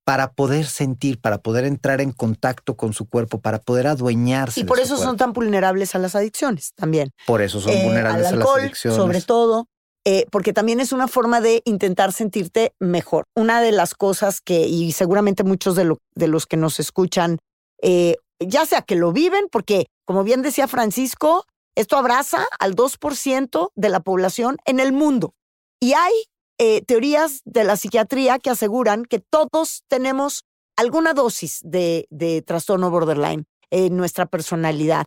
Para 0.08 0.32
poder 0.32 0.64
sentir, 0.64 1.20
para 1.20 1.36
poder 1.36 1.66
entrar 1.66 2.00
en 2.00 2.12
contacto 2.12 2.78
con 2.78 2.94
su 2.94 3.06
cuerpo, 3.06 3.40
para 3.42 3.58
poder 3.58 3.86
adueñarse. 3.88 4.60
Y 4.60 4.62
de 4.62 4.66
por 4.66 4.78
su 4.78 4.84
eso 4.84 4.96
son 4.96 5.18
tan 5.18 5.34
vulnerables 5.34 5.94
a 5.94 5.98
las 5.98 6.14
adicciones 6.14 6.72
también. 6.76 7.10
Por 7.26 7.42
eso 7.42 7.60
son 7.60 7.72
Eh, 7.72 7.84
vulnerables 7.84 8.26
al 8.26 8.32
a 8.34 8.36
las 8.38 8.46
alcohol, 8.46 8.60
adicciones. 8.62 8.96
sobre 8.96 9.20
todo, 9.20 9.66
eh, 10.06 10.24
porque 10.30 10.54
también 10.54 10.80
es 10.80 10.92
una 10.92 11.08
forma 11.08 11.42
de 11.42 11.60
intentar 11.66 12.14
sentirte 12.14 12.72
mejor. 12.80 13.24
Una 13.36 13.60
de 13.60 13.70
las 13.70 13.92
cosas 13.94 14.40
que, 14.40 14.60
y 14.66 14.92
seguramente 14.92 15.44
muchos 15.44 15.76
de, 15.76 15.84
lo- 15.84 15.98
de 16.14 16.28
los 16.28 16.46
que 16.46 16.56
nos 16.56 16.80
escuchan, 16.80 17.36
eh, 17.82 18.16
ya 18.40 18.64
sea 18.64 18.80
que 18.80 18.96
lo 18.96 19.12
viven, 19.12 19.48
porque 19.52 19.88
como 20.06 20.24
bien 20.24 20.40
decía 20.40 20.68
Francisco, 20.68 21.44
esto 21.76 21.98
abraza 21.98 22.46
al 22.58 22.74
2% 22.74 23.72
de 23.74 23.88
la 23.90 24.00
población 24.00 24.56
en 24.64 24.80
el 24.80 24.92
mundo. 24.94 25.34
Y 25.80 25.92
hay 25.92 26.12
eh, 26.58 26.82
teorías 26.82 27.40
de 27.44 27.64
la 27.64 27.76
psiquiatría 27.76 28.38
que 28.38 28.50
aseguran 28.50 29.04
que 29.04 29.20
todos 29.20 29.84
tenemos 29.88 30.44
alguna 30.76 31.14
dosis 31.14 31.60
de, 31.62 32.06
de 32.10 32.42
trastorno 32.42 32.90
borderline 32.90 33.44
en 33.70 33.96
nuestra 33.96 34.26
personalidad. 34.26 35.06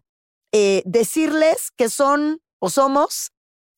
Eh, 0.53 0.83
decirles 0.85 1.71
que 1.77 1.89
son 1.89 2.39
o 2.59 2.69
somos 2.69 3.31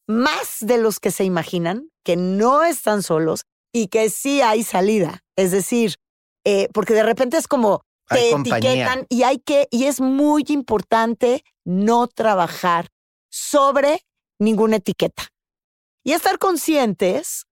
más 0.07 0.57
de 0.59 0.77
los 0.77 0.99
que 0.99 1.11
se 1.11 1.23
imaginan, 1.23 1.89
que 2.03 2.15
no 2.15 2.63
están 2.63 3.03
solos 3.03 3.45
y 3.71 3.87
que 3.87 4.09
sí 4.09 4.41
hay 4.41 4.63
salida. 4.63 5.23
Es 5.35 5.51
decir, 5.51 5.95
eh, 6.45 6.67
porque 6.73 6.93
de 6.93 7.03
repente 7.03 7.37
es 7.37 7.47
como 7.47 7.83
Hay 8.09 8.21
te 8.21 8.31
compañía. 8.31 8.57
etiquetan 8.57 9.05
y 9.09 9.23
hay 9.23 9.39
que, 9.39 9.67
y 9.71 9.85
es 9.85 10.01
muy 10.01 10.43
importante 10.49 11.43
no 11.63 12.07
trabajar 12.07 12.89
sobre 13.31 14.01
ninguna 14.39 14.77
etiqueta. 14.77 15.29
Y 16.03 16.11
estar 16.11 16.37
conscientes 16.37 17.45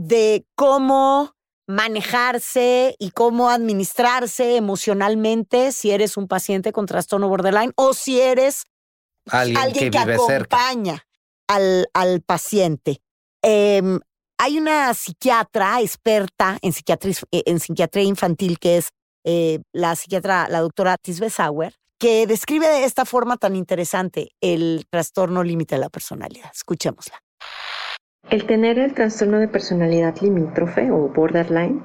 de 0.00 0.46
cómo 0.54 1.34
manejarse 1.66 2.96
y 2.98 3.10
cómo 3.10 3.50
administrarse 3.50 4.56
emocionalmente 4.56 5.72
si 5.72 5.90
eres 5.90 6.16
un 6.16 6.26
paciente 6.26 6.72
con 6.72 6.86
trastorno 6.86 7.28
borderline 7.28 7.72
o 7.76 7.92
si 7.92 8.20
eres 8.20 8.64
Alguien, 9.28 9.58
alguien 9.58 9.90
que, 9.90 9.98
que, 9.98 10.04
vive 10.04 10.18
cerca. 10.26 10.56
acompaña 10.56 11.06
al, 11.46 11.86
al 11.92 12.22
paciente. 12.22 13.02
Em, 13.42 14.00
hay 14.38 14.58
una 14.58 14.92
psiquiatra 14.94 15.80
experta 15.82 16.58
en 16.62 16.72
psiquiatría, 16.72 17.14
en 17.30 17.60
psiquiatría 17.60 18.04
infantil 18.04 18.58
que 18.58 18.78
es 18.78 18.88
eh, 19.24 19.60
la 19.72 19.94
psiquiatra, 19.96 20.48
la 20.48 20.60
doctora 20.60 20.96
Tisbe 20.96 21.28
Sauer, 21.28 21.74
que 21.98 22.26
describe 22.26 22.66
de 22.66 22.84
esta 22.84 23.04
forma 23.04 23.36
tan 23.36 23.54
interesante 23.54 24.30
el 24.40 24.86
trastorno 24.90 25.44
límite 25.44 25.74
de 25.74 25.82
la 25.82 25.90
personalidad. 25.90 26.50
Escuchémosla. 26.54 27.20
El 28.30 28.46
tener 28.46 28.78
el 28.78 28.94
trastorno 28.94 29.40
de 29.40 29.48
personalidad 29.48 30.14
limítrofe 30.20 30.92
o 30.92 31.08
borderline 31.08 31.82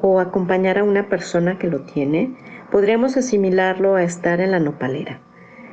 o 0.00 0.20
acompañar 0.20 0.78
a 0.78 0.84
una 0.84 1.08
persona 1.08 1.58
que 1.58 1.66
lo 1.66 1.80
tiene, 1.80 2.36
podríamos 2.70 3.16
asimilarlo 3.16 3.96
a 3.96 4.04
estar 4.04 4.40
en 4.40 4.52
la 4.52 4.60
nopalera. 4.60 5.20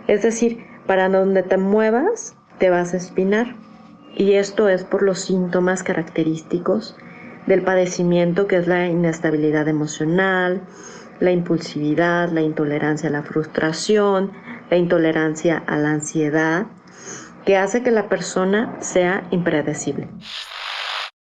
Es 0.08 0.24
decir, 0.24 0.66
para 0.88 1.10
donde 1.10 1.44
te 1.44 1.58
muevas, 1.58 2.36
te 2.58 2.72
vas 2.72 2.96
a 2.96 2.98
espinar. 2.98 3.56
Y 4.16 4.34
esto 4.34 4.68
es 4.68 4.84
por 4.84 5.04
los 5.04 5.20
síntomas 5.20 5.84
característicos 5.84 6.98
del 7.46 7.62
padecimiento 7.62 8.48
que 8.48 8.58
es 8.58 8.68
la 8.68 8.88
inestabilidad 8.88 9.68
emocional, 9.68 10.64
la 11.20 11.30
impulsividad, 11.30 12.30
la 12.32 12.42
intolerancia 12.42 13.10
a 13.10 13.12
la 13.12 13.22
frustración, 13.22 14.32
la 14.72 14.78
intolerancia 14.78 15.62
a 15.68 15.78
la 15.78 15.92
ansiedad, 15.92 16.66
que 17.46 17.58
hace 17.58 17.84
que 17.84 17.92
la 17.92 18.10
persona 18.10 18.78
sea 18.82 19.28
impredecible. 19.32 20.10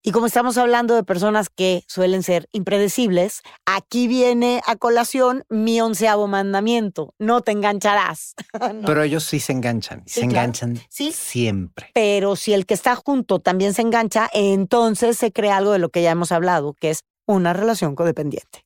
Y 0.03 0.13
como 0.13 0.25
estamos 0.27 0.57
hablando 0.57 0.95
de 0.95 1.05
personas 1.05 1.51
que 1.51 1.85
suelen 1.87 2.23
ser 2.23 2.49
impredecibles, 2.53 3.43
aquí 3.67 4.09
viene 4.09 4.63
a 4.67 4.77
colación 4.77 5.45
mi 5.51 5.79
onceavo 5.83 6.27
mandamiento. 6.27 7.15
No 7.19 7.43
te 7.43 7.53
engancharás. 7.53 8.35
No. 8.75 8.87
Pero 8.87 9.03
ellos 9.03 9.25
sí 9.25 9.41
se 9.41 9.53
enganchan. 9.53 10.03
Sí, 10.07 10.21
se 10.21 10.29
claro. 10.29 10.33
enganchan 10.45 10.81
Sí. 10.89 11.13
siempre. 11.13 11.91
Pero 11.93 12.35
si 12.37 12.55
el 12.55 12.65
que 12.65 12.73
está 12.75 12.95
junto 12.97 13.41
también 13.41 13.75
se 13.75 13.83
engancha, 13.83 14.31
entonces 14.33 15.19
se 15.19 15.33
crea 15.33 15.59
algo 15.59 15.73
de 15.73 15.79
lo 15.79 15.91
que 15.91 16.03
ya 16.03 16.13
hemos 16.13 16.33
hablado, 16.33 16.75
que 16.81 16.91
es 16.91 17.01
una 17.27 17.53
relación 17.53 17.95
codependiente. 17.95 18.65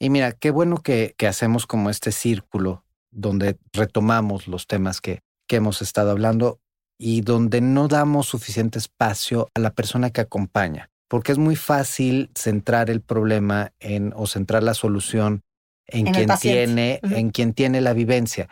Y 0.00 0.10
mira, 0.10 0.32
qué 0.32 0.50
bueno 0.50 0.82
que, 0.82 1.14
que 1.16 1.28
hacemos 1.28 1.66
como 1.66 1.88
este 1.88 2.10
círculo 2.10 2.84
donde 3.10 3.58
retomamos 3.72 4.48
los 4.48 4.66
temas 4.66 5.00
que, 5.00 5.20
que 5.46 5.56
hemos 5.56 5.82
estado 5.82 6.10
hablando 6.10 6.58
y 7.06 7.20
donde 7.20 7.60
no 7.60 7.86
damos 7.86 8.28
suficiente 8.28 8.78
espacio 8.78 9.50
a 9.52 9.60
la 9.60 9.74
persona 9.74 10.08
que 10.08 10.22
acompaña, 10.22 10.88
porque 11.06 11.32
es 11.32 11.38
muy 11.38 11.54
fácil 11.54 12.30
centrar 12.34 12.88
el 12.88 13.02
problema 13.02 13.72
en 13.78 14.14
o 14.16 14.26
centrar 14.26 14.62
la 14.62 14.72
solución 14.72 15.42
en, 15.86 16.06
quien 16.06 16.30
tiene, 16.40 17.00
en 17.02 17.28
quien 17.28 17.52
tiene 17.52 17.82
la 17.82 17.92
vivencia. 17.92 18.48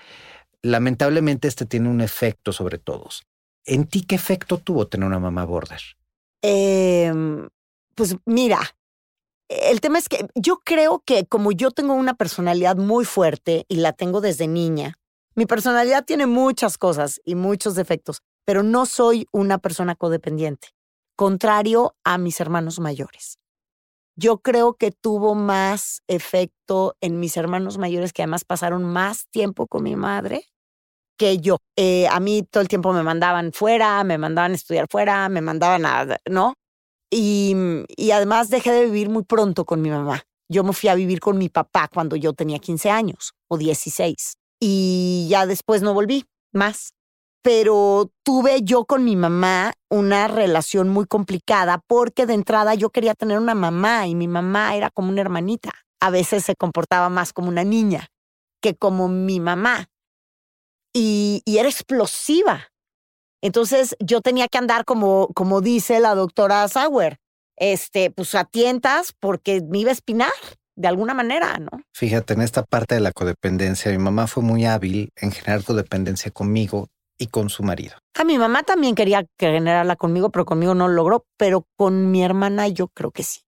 Lamentablemente 0.61 1.49
este 1.49 1.65
tiene 1.65 1.89
un 1.89 2.03
efecto 2.03 2.53
sobre 2.53 2.77
todos. 2.77 3.23
¿En 3.65 3.87
ti 3.87 4.03
qué 4.03 4.17
efecto 4.17 4.59
tuvo 4.59 4.87
tener 4.87 5.07
una 5.07 5.19
mamá 5.19 5.47
border? 5.47 5.81
Em, 6.43 7.49
pues 7.95 8.17
mira, 8.27 8.61
el 9.49 9.81
tema 9.81 9.99
es 9.99 10.11
que 10.11 10.27
yo 10.35 10.61
creo 10.63 11.03
que 11.07 11.25
como 11.25 11.53
yo 11.53 11.71
tengo 11.71 11.95
una 11.95 12.13
personalidad 12.13 12.77
muy 12.77 13.07
fuerte 13.07 13.65
y 13.69 13.77
la 13.77 13.95
tengo 13.95 14.21
desde 14.21 14.47
niña, 14.47 14.99
mi 15.35 15.47
personalidad 15.47 16.05
tiene 16.05 16.27
muchas 16.27 16.77
cosas 16.77 17.19
y 17.25 17.35
muchos 17.35 17.77
defectos, 17.77 18.23
pero 18.45 18.63
no 18.63 18.87
soy 18.87 19.27
una 19.33 19.59
persona 19.59 19.95
codependiente, 19.95 20.69
contrario 21.17 21.95
a 22.05 22.19
mis 22.19 22.41
hermanos 22.41 22.81
mayores. 22.81 23.39
Yo 24.17 24.39
creo 24.39 24.75
que 24.75 24.91
tuvo 24.93 25.35
más 25.35 26.03
efecto 26.07 26.97
en 27.01 27.19
mis 27.19 27.37
hermanos 27.37 27.79
mayores 27.79 28.13
que 28.13 28.23
además 28.23 28.45
pasaron 28.45 28.85
más 28.85 29.27
tiempo 29.31 29.67
con 29.67 29.85
mi 29.85 29.97
madre 29.97 30.45
que 31.17 31.39
yo. 31.39 31.59
Eh, 31.77 32.07
a 32.09 32.21
mí 32.21 32.43
todo 32.43 32.61
el 32.63 32.69
tiempo 32.69 32.93
me 32.93 33.03
mandaban 33.03 33.53
fuera, 33.53 34.03
me 34.05 34.19
mandaban 34.19 34.53
a 34.53 34.55
estudiar 34.55 34.87
fuera, 34.91 35.29
me 35.29 35.41
mandaban 35.41 35.87
a, 35.87 36.19
¿no? 36.29 36.55
Y, 37.11 37.55
y 37.97 38.11
además 38.11 38.51
dejé 38.51 38.73
de 38.73 38.87
vivir 38.87 39.09
muy 39.09 39.23
pronto 39.25 39.65
con 39.65 39.81
mi 39.83 39.91
mamá. 39.91 40.23
Yo 40.49 40.65
me 40.65 40.73
fui 40.73 40.89
a 40.89 40.95
vivir 40.95 41.21
con 41.21 41.39
mi 41.39 41.49
papá 41.49 41.89
cuando 41.93 42.17
yo 42.17 42.33
tenía 42.33 42.59
15 42.59 42.91
años 42.91 43.33
o 43.49 43.57
16 43.57 44.35
y 44.61 45.27
ya 45.31 45.47
después 45.47 45.83
no 45.83 45.95
volví 45.95 46.25
más. 46.53 46.93
Pero 47.43 48.13
tuve 48.23 48.63
yo 48.63 48.85
con 48.85 49.05
mi 49.05 49.17
mamá 49.17 49.75
una 49.91 50.29
relación 50.29 50.89
muy 50.89 51.07
complicada 51.07 51.83
porque 51.87 52.27
de 52.27 52.35
entrada 52.35 52.75
yo 52.75 52.91
quería 52.91 53.15
tener 53.15 53.39
una 53.39 53.55
mamá 53.55 54.07
y 54.07 54.15
mi 54.15 54.29
mamá 54.29 54.77
era 54.77 54.91
como 54.91 55.09
una 55.09 55.21
hermanita. 55.21 55.73
A 56.01 56.11
veces 56.11 56.45
se 56.45 56.55
comportaba 56.55 57.09
más 57.09 57.33
como 57.33 57.49
una 57.49 57.65
niña 57.65 58.09
que 58.61 58.75
como 58.75 59.09
mi 59.09 59.41
mamá. 59.41 59.89
y, 60.95 61.43
era 61.47 61.69
explosiva. 61.69 62.69
Entonces 63.43 63.97
yo 63.99 64.21
tenía 64.21 64.47
que 64.49 64.59
andar 64.59 64.85
como, 64.85 65.29
como 65.35 65.61
dice 65.61 65.99
la 66.01 66.15
doctora 66.15 66.69
Sauer, 66.69 67.19
este, 67.57 68.11
pues 68.11 68.35
a 68.35 68.45
tientas 68.45 69.13
porque 69.19 69.63
me 69.63 69.79
iba 69.79 69.91
a 69.91 69.95
espinar 69.95 70.33
de 70.77 70.89
alguna 70.89 71.13
manera, 71.13 71.59
¿no? 71.59 71.83
Fíjate, 71.93 72.35
en 72.35 72.43
esta 72.43 72.63
parte 72.63 72.95
de 72.95 73.01
la 73.01 73.13
codependencia, 73.13 73.91
mi 73.91 73.99
mamá 73.99 74.27
fue 74.27 74.43
muy 74.43 74.65
hábil 74.65 75.11
en 75.17 75.33
generar 75.33 75.65
codependencia 75.65 76.31
conmigo 76.31 76.89
y 77.23 77.29
con 77.29 77.49
su 77.51 77.63
marido. 77.63 77.95
A 78.19 78.25
mi 78.25 78.37
mamá 78.37 78.65
también 78.65 78.97
quería 78.97 79.25
generarla 79.39 79.95
conmigo, 79.95 80.31
pero 80.31 80.45
conmigo 80.45 80.75
no 80.75 80.89
lo 80.89 80.95
logró, 80.95 81.25
pero 81.37 81.67
con 81.77 82.11
mi 82.11 82.25
hermana 82.25 82.67
yo 82.67 82.89
creo 82.89 83.13
que 83.13 83.23
sí. 83.23 83.43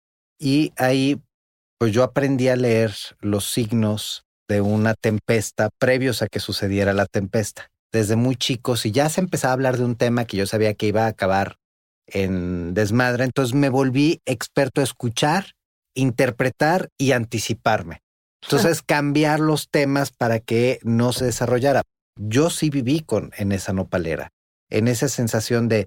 Y 0.41 0.73
ahí, 0.77 1.21
pues 1.79 1.93
yo 1.93 2.03
aprendí 2.03 2.49
a 2.49 2.57
leer 2.57 2.93
los 3.21 3.51
signos 3.51 4.25
de 4.49 4.61
una 4.61 4.95
tempesta 4.95 5.71
previos 5.79 6.21
a 6.23 6.27
que 6.27 6.41
sucediera 6.41 6.93
la 6.93 7.07
tempesta. 7.07 7.71
Desde 7.93 8.17
muy 8.17 8.35
chico, 8.35 8.77
si 8.77 8.91
ya 8.91 9.09
se 9.09 9.21
empezaba 9.21 9.53
a 9.53 9.55
hablar 9.55 9.77
de 9.77 9.85
un 9.85 9.95
tema 9.95 10.25
que 10.25 10.37
yo 10.37 10.47
sabía 10.47 10.75
que 10.75 10.87
iba 10.87 11.05
a 11.05 11.09
acabar 11.09 11.57
en 12.07 12.75
desmadre, 12.75 13.25
entonces 13.25 13.55
me 13.55 13.69
volví 13.69 14.21
experto 14.27 14.81
a 14.81 14.85
escuchar, 14.85 15.53
interpretar 15.95 16.89
y 16.99 17.13
anticiparme. 17.13 18.03
Entonces, 18.43 18.81
cambiar 18.81 19.39
los 19.39 19.69
temas 19.69 20.13
para 20.13 20.41
que 20.41 20.81
no 20.83 21.13
se 21.13 21.27
desarrollara. 21.27 21.83
Yo 22.23 22.51
sí 22.51 22.69
viví 22.69 23.01
con 23.01 23.31
en 23.39 23.51
esa 23.51 23.73
nopalera, 23.73 24.31
en 24.69 24.89
esa 24.89 25.09
sensación 25.09 25.69
de 25.69 25.87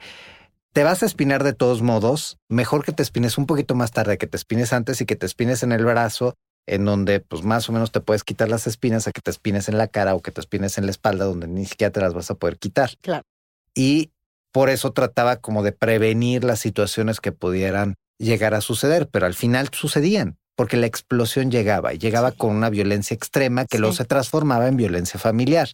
te 0.74 0.84
vas 0.84 1.04
a 1.04 1.06
espinar 1.06 1.44
de 1.44 1.54
todos 1.54 1.84
modos, 1.84 2.40
mejor 2.50 2.84
que 2.84 2.92
te 2.92 3.04
espines 3.04 3.38
un 3.38 3.46
poquito 3.46 3.76
más 3.76 3.92
tarde, 3.92 4.18
que 4.18 4.26
te 4.26 4.38
espines 4.38 4.74
antes 4.74 5.00
y 5.00 5.06
que 5.06 5.16
te 5.16 5.28
espines 5.28 5.62
en 5.62 5.72
el 5.72 5.86
brazo, 5.86 6.34
en 6.66 6.86
donde 6.86 7.20
pues 7.20 7.44
más 7.44 7.70
o 7.70 7.72
menos 7.72 7.92
te 7.92 8.02
puedes 8.02 8.24
quitar 8.24 8.50
las 8.50 8.66
espinas, 8.66 9.08
a 9.08 9.12
que 9.12 9.22
te 9.22 9.30
espines 9.30 9.70
en 9.70 9.78
la 9.78 9.88
cara 9.88 10.16
o 10.16 10.22
que 10.22 10.32
te 10.32 10.42
espines 10.42 10.80
en 10.80 10.86
la 10.86 10.92
espalda, 10.92 11.26
donde 11.26 11.48
ni 11.48 11.66
siquiera 11.66 11.92
te 11.92 12.02
las 12.02 12.16
vas 12.16 12.32
a 12.32 12.36
poder 12.36 12.58
quitar. 12.58 12.92
Claro. 13.02 13.24
Y 13.76 14.12
por 14.52 14.72
eso 14.72 14.92
trataba 14.92 15.36
como 15.36 15.62
de 15.62 15.74
prevenir 15.74 16.44
las 16.44 16.60
situaciones 16.60 17.22
que 17.22 17.32
pudieran 17.32 17.94
llegar 18.18 18.56
a 18.56 18.62
suceder, 18.62 19.08
pero 19.08 19.28
al 19.28 19.36
final 19.36 19.70
sucedían, 19.72 20.38
porque 20.56 20.78
la 20.78 20.88
explosión 20.88 21.52
llegaba 21.52 21.94
y 21.94 22.00
llegaba 22.00 22.32
con 22.32 22.56
una 22.56 22.72
violencia 22.72 23.14
extrema 23.14 23.66
que 23.66 23.78
luego 23.78 23.94
se 23.94 24.06
transformaba 24.06 24.68
en 24.68 24.78
violencia 24.78 25.20
familiar. 25.20 25.70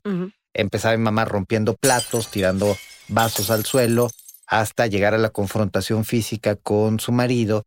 Empezaba 0.60 0.96
mi 0.98 1.04
mamá 1.04 1.26
rompiendo 1.26 1.76
platos, 1.76 2.30
tirando 2.30 2.76
vasos 3.08 3.50
al 3.52 3.66
suelo, 3.66 4.10
hasta 4.48 4.88
llegar 4.88 5.14
a 5.14 5.18
la 5.18 5.30
confrontación 5.30 6.06
física 6.06 6.56
con 6.56 7.00
su 7.00 7.12
marido. 7.12 7.66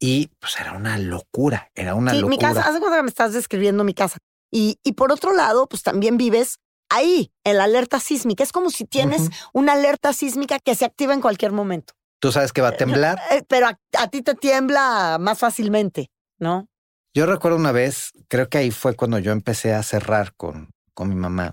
Y 0.00 0.28
pues 0.40 0.58
era 0.60 0.72
una 0.72 0.98
locura, 0.98 1.70
era 1.74 1.94
una 1.94 2.10
Sí, 2.12 2.16
mi 2.24 2.36
locura. 2.36 2.48
casa, 2.54 2.68
haz 2.68 2.74
de 2.74 2.80
cuenta 2.80 2.96
que 2.98 3.02
me 3.04 3.08
estás 3.08 3.32
describiendo 3.32 3.84
mi 3.84 3.94
casa. 3.94 4.18
Y, 4.50 4.78
y 4.82 4.92
por 4.92 5.12
otro 5.12 5.34
lado, 5.34 5.66
pues 5.68 5.82
también 5.82 6.16
vives 6.16 6.58
ahí, 6.90 7.32
en 7.44 7.58
la 7.58 7.64
alerta 7.64 7.98
sísmica. 8.00 8.42
Es 8.44 8.52
como 8.52 8.70
si 8.70 8.84
tienes 8.84 9.30
una 9.52 9.72
alerta 9.72 10.12
sísmica 10.12 10.58
que 10.58 10.74
se 10.74 10.84
activa 10.84 11.14
en 11.14 11.20
cualquier 11.20 11.52
momento. 11.52 11.94
Tú 12.20 12.30
sabes 12.32 12.52
que 12.52 12.60
va 12.62 12.68
a 12.68 12.76
temblar. 12.76 13.20
Eh, 13.30 13.42
pero 13.48 13.66
a, 13.66 13.78
a 13.98 14.08
ti 14.08 14.22
te 14.22 14.34
tiembla 14.34 15.16
más 15.20 15.38
fácilmente, 15.38 16.10
¿no? 16.38 16.68
Yo 17.14 17.26
recuerdo 17.26 17.56
una 17.58 17.72
vez, 17.72 18.10
creo 18.28 18.48
que 18.48 18.58
ahí 18.58 18.70
fue 18.70 18.94
cuando 18.96 19.18
yo 19.18 19.32
empecé 19.32 19.72
a 19.74 19.82
cerrar 19.82 20.34
con, 20.36 20.70
con 20.94 21.08
mi 21.08 21.14
mamá, 21.14 21.52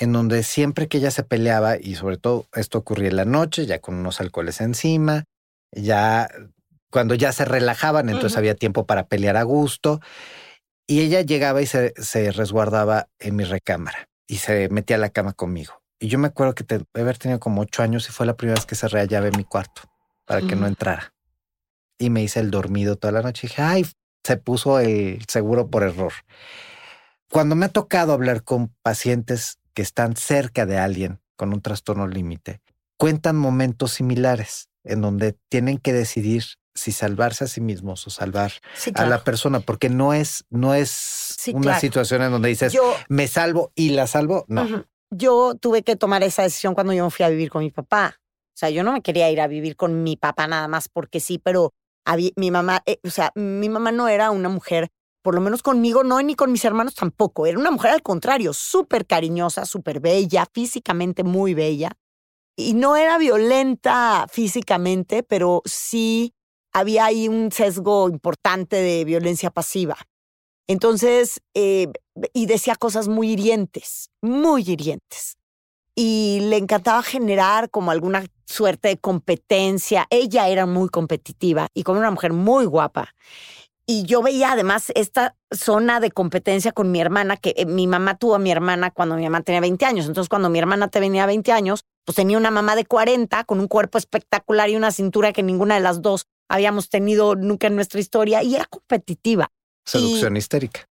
en 0.00 0.12
donde 0.12 0.42
siempre 0.42 0.88
que 0.88 0.96
ella 0.96 1.10
se 1.10 1.22
peleaba, 1.22 1.76
y 1.76 1.94
sobre 1.94 2.16
todo 2.16 2.46
esto 2.54 2.78
ocurría 2.78 3.10
en 3.10 3.16
la 3.16 3.26
noche, 3.26 3.66
ya 3.66 3.80
con 3.80 3.96
unos 3.96 4.20
alcoholes 4.20 4.62
encima, 4.62 5.24
ya 5.72 6.28
cuando 6.90 7.14
ya 7.14 7.32
se 7.32 7.44
relajaban, 7.44 8.08
entonces 8.08 8.38
había 8.38 8.54
tiempo 8.54 8.86
para 8.86 9.08
pelear 9.08 9.36
a 9.36 9.42
gusto, 9.42 10.00
y 10.86 11.02
ella 11.02 11.20
llegaba 11.20 11.60
y 11.60 11.66
se, 11.66 11.92
se 11.98 12.32
resguardaba 12.32 13.08
en 13.18 13.36
mi 13.36 13.44
recámara 13.44 14.08
y 14.26 14.38
se 14.38 14.70
metía 14.70 14.96
a 14.96 14.98
la 14.98 15.10
cama 15.10 15.34
conmigo. 15.34 15.82
Y 16.00 16.08
yo 16.08 16.18
me 16.18 16.28
acuerdo 16.28 16.54
que 16.54 16.64
te, 16.64 16.78
de 16.78 17.00
haber 17.00 17.18
tenido 17.18 17.38
como 17.38 17.60
ocho 17.60 17.82
años 17.82 18.08
y 18.08 18.12
fue 18.12 18.24
la 18.24 18.36
primera 18.36 18.56
vez 18.56 18.64
que 18.64 18.74
cerré 18.74 19.00
la 19.00 19.04
llave 19.04 19.28
en 19.28 19.36
mi 19.36 19.44
cuarto 19.44 19.82
para 20.24 20.40
que 20.40 20.56
no 20.56 20.66
entrara. 20.66 21.12
Y 21.98 22.08
me 22.08 22.22
hice 22.22 22.40
el 22.40 22.50
dormido 22.50 22.96
toda 22.96 23.12
la 23.12 23.22
noche. 23.22 23.46
Y 23.46 23.48
dije, 23.50 23.62
ay, 23.62 23.86
se 24.24 24.38
puso 24.38 24.80
el 24.80 25.22
seguro 25.28 25.68
por 25.68 25.82
error. 25.82 26.12
Cuando 27.30 27.54
me 27.54 27.66
ha 27.66 27.68
tocado 27.68 28.12
hablar 28.12 28.42
con 28.42 28.74
pacientes 28.82 29.59
que 29.80 29.82
están 29.82 30.14
cerca 30.14 30.66
de 30.66 30.76
alguien 30.76 31.22
con 31.36 31.54
un 31.54 31.62
trastorno 31.62 32.06
límite, 32.06 32.60
cuentan 32.98 33.36
momentos 33.36 33.92
similares 33.92 34.68
en 34.84 35.00
donde 35.00 35.38
tienen 35.48 35.78
que 35.78 35.94
decidir 35.94 36.44
si 36.74 36.92
salvarse 36.92 37.44
a 37.44 37.46
sí 37.46 37.62
mismos 37.62 38.06
o 38.06 38.10
salvar 38.10 38.52
Sí, 38.74 38.92
a 38.94 39.06
la 39.06 39.24
persona, 39.24 39.60
porque 39.60 39.88
no 39.88 40.12
es, 40.12 40.44
no 40.50 40.74
es 40.74 41.34
una 41.54 41.62
claro. 41.62 41.80
situación 41.80 42.20
en 42.20 42.30
donde 42.30 42.50
dices, 42.50 42.74
Yo, 42.74 42.94
me 43.08 43.26
salvo 43.26 43.72
y 43.74 43.88
la 43.88 44.06
salvo. 44.06 44.44
No. 44.48 44.84
Yo 45.10 45.54
tuve 45.58 45.82
que 45.82 45.96
tomar 45.96 46.22
esa 46.24 46.42
decisión 46.42 46.74
cuando 46.74 46.92
yo 46.92 47.06
me 47.06 47.10
fui 47.10 47.24
a 47.24 47.30
vivir 47.30 47.48
con 47.48 47.62
mi 47.62 47.70
papá. 47.70 48.16
O 48.48 48.56
sea, 48.60 48.68
yo 48.68 48.84
no 48.84 48.92
me 48.92 49.00
quería 49.00 49.30
ir 49.30 49.40
a 49.40 49.46
vivir 49.46 49.76
con 49.76 50.02
mi 50.02 50.18
papá 50.18 50.46
nada 50.46 50.68
más 50.68 50.90
porque 50.90 51.20
sí, 51.20 51.38
pero 51.38 51.72
mi 52.36 52.50
mamá, 52.50 52.82
eh, 52.84 52.98
o 53.02 53.08
sea, 53.08 53.32
mi 53.34 53.70
mamá 53.70 53.92
no 53.92 54.08
era 54.08 54.30
una 54.30 54.50
mujer, 54.50 54.90
por 55.22 55.34
lo 55.34 55.40
menos 55.40 55.62
conmigo 55.62 56.04
no, 56.04 56.20
ni 56.22 56.34
con 56.34 56.52
mis 56.52 56.64
hermanos 56.64 56.94
tampoco. 56.94 57.46
Era 57.46 57.58
una 57.58 57.70
mujer 57.70 57.92
al 57.92 58.02
contrario, 58.02 58.52
súper 58.52 59.06
cariñosa, 59.06 59.64
súper 59.64 60.00
bella, 60.00 60.46
físicamente 60.52 61.24
muy 61.24 61.54
bella. 61.54 61.92
Y 62.56 62.74
no 62.74 62.96
era 62.96 63.18
violenta 63.18 64.26
físicamente, 64.30 65.22
pero 65.22 65.62
sí 65.64 66.34
había 66.72 67.06
ahí 67.06 67.28
un 67.28 67.50
sesgo 67.52 68.08
importante 68.08 68.76
de 68.76 69.04
violencia 69.04 69.50
pasiva. 69.50 69.96
Entonces, 70.68 71.40
eh, 71.54 71.88
y 72.32 72.46
decía 72.46 72.76
cosas 72.76 73.08
muy 73.08 73.30
hirientes, 73.32 74.10
muy 74.22 74.62
hirientes. 74.62 75.36
Y 75.96 76.38
le 76.42 76.56
encantaba 76.58 77.02
generar 77.02 77.70
como 77.70 77.90
alguna 77.90 78.24
suerte 78.46 78.88
de 78.88 78.96
competencia. 78.96 80.06
Ella 80.10 80.48
era 80.48 80.66
muy 80.66 80.88
competitiva 80.88 81.68
y 81.74 81.82
como 81.82 81.98
una 81.98 82.10
mujer 82.10 82.32
muy 82.32 82.66
guapa. 82.66 83.14
Y 83.90 84.04
yo 84.04 84.22
veía 84.22 84.52
además 84.52 84.92
esta 84.94 85.34
zona 85.50 85.98
de 85.98 86.12
competencia 86.12 86.70
con 86.70 86.92
mi 86.92 87.00
hermana, 87.00 87.36
que 87.36 87.54
eh, 87.56 87.66
mi 87.66 87.88
mamá 87.88 88.16
tuvo 88.18 88.36
a 88.36 88.38
mi 88.38 88.52
hermana 88.52 88.92
cuando 88.92 89.16
mi 89.16 89.24
mamá 89.24 89.42
tenía 89.42 89.60
20 89.60 89.84
años. 89.84 90.06
Entonces, 90.06 90.28
cuando 90.28 90.48
mi 90.48 90.60
hermana 90.60 90.86
tenía 90.86 91.26
20 91.26 91.50
años, 91.50 91.84
pues 92.04 92.14
tenía 92.14 92.38
una 92.38 92.52
mamá 92.52 92.76
de 92.76 92.84
40 92.84 93.42
con 93.42 93.58
un 93.58 93.66
cuerpo 93.66 93.98
espectacular 93.98 94.70
y 94.70 94.76
una 94.76 94.92
cintura 94.92 95.32
que 95.32 95.42
ninguna 95.42 95.74
de 95.74 95.80
las 95.80 96.02
dos 96.02 96.26
habíamos 96.48 96.88
tenido 96.88 97.34
nunca 97.34 97.66
en 97.66 97.74
nuestra 97.74 97.98
historia 97.98 98.44
y 98.44 98.54
era 98.54 98.64
competitiva. 98.66 99.48
Seducción 99.84 100.36
histérica. 100.36 100.88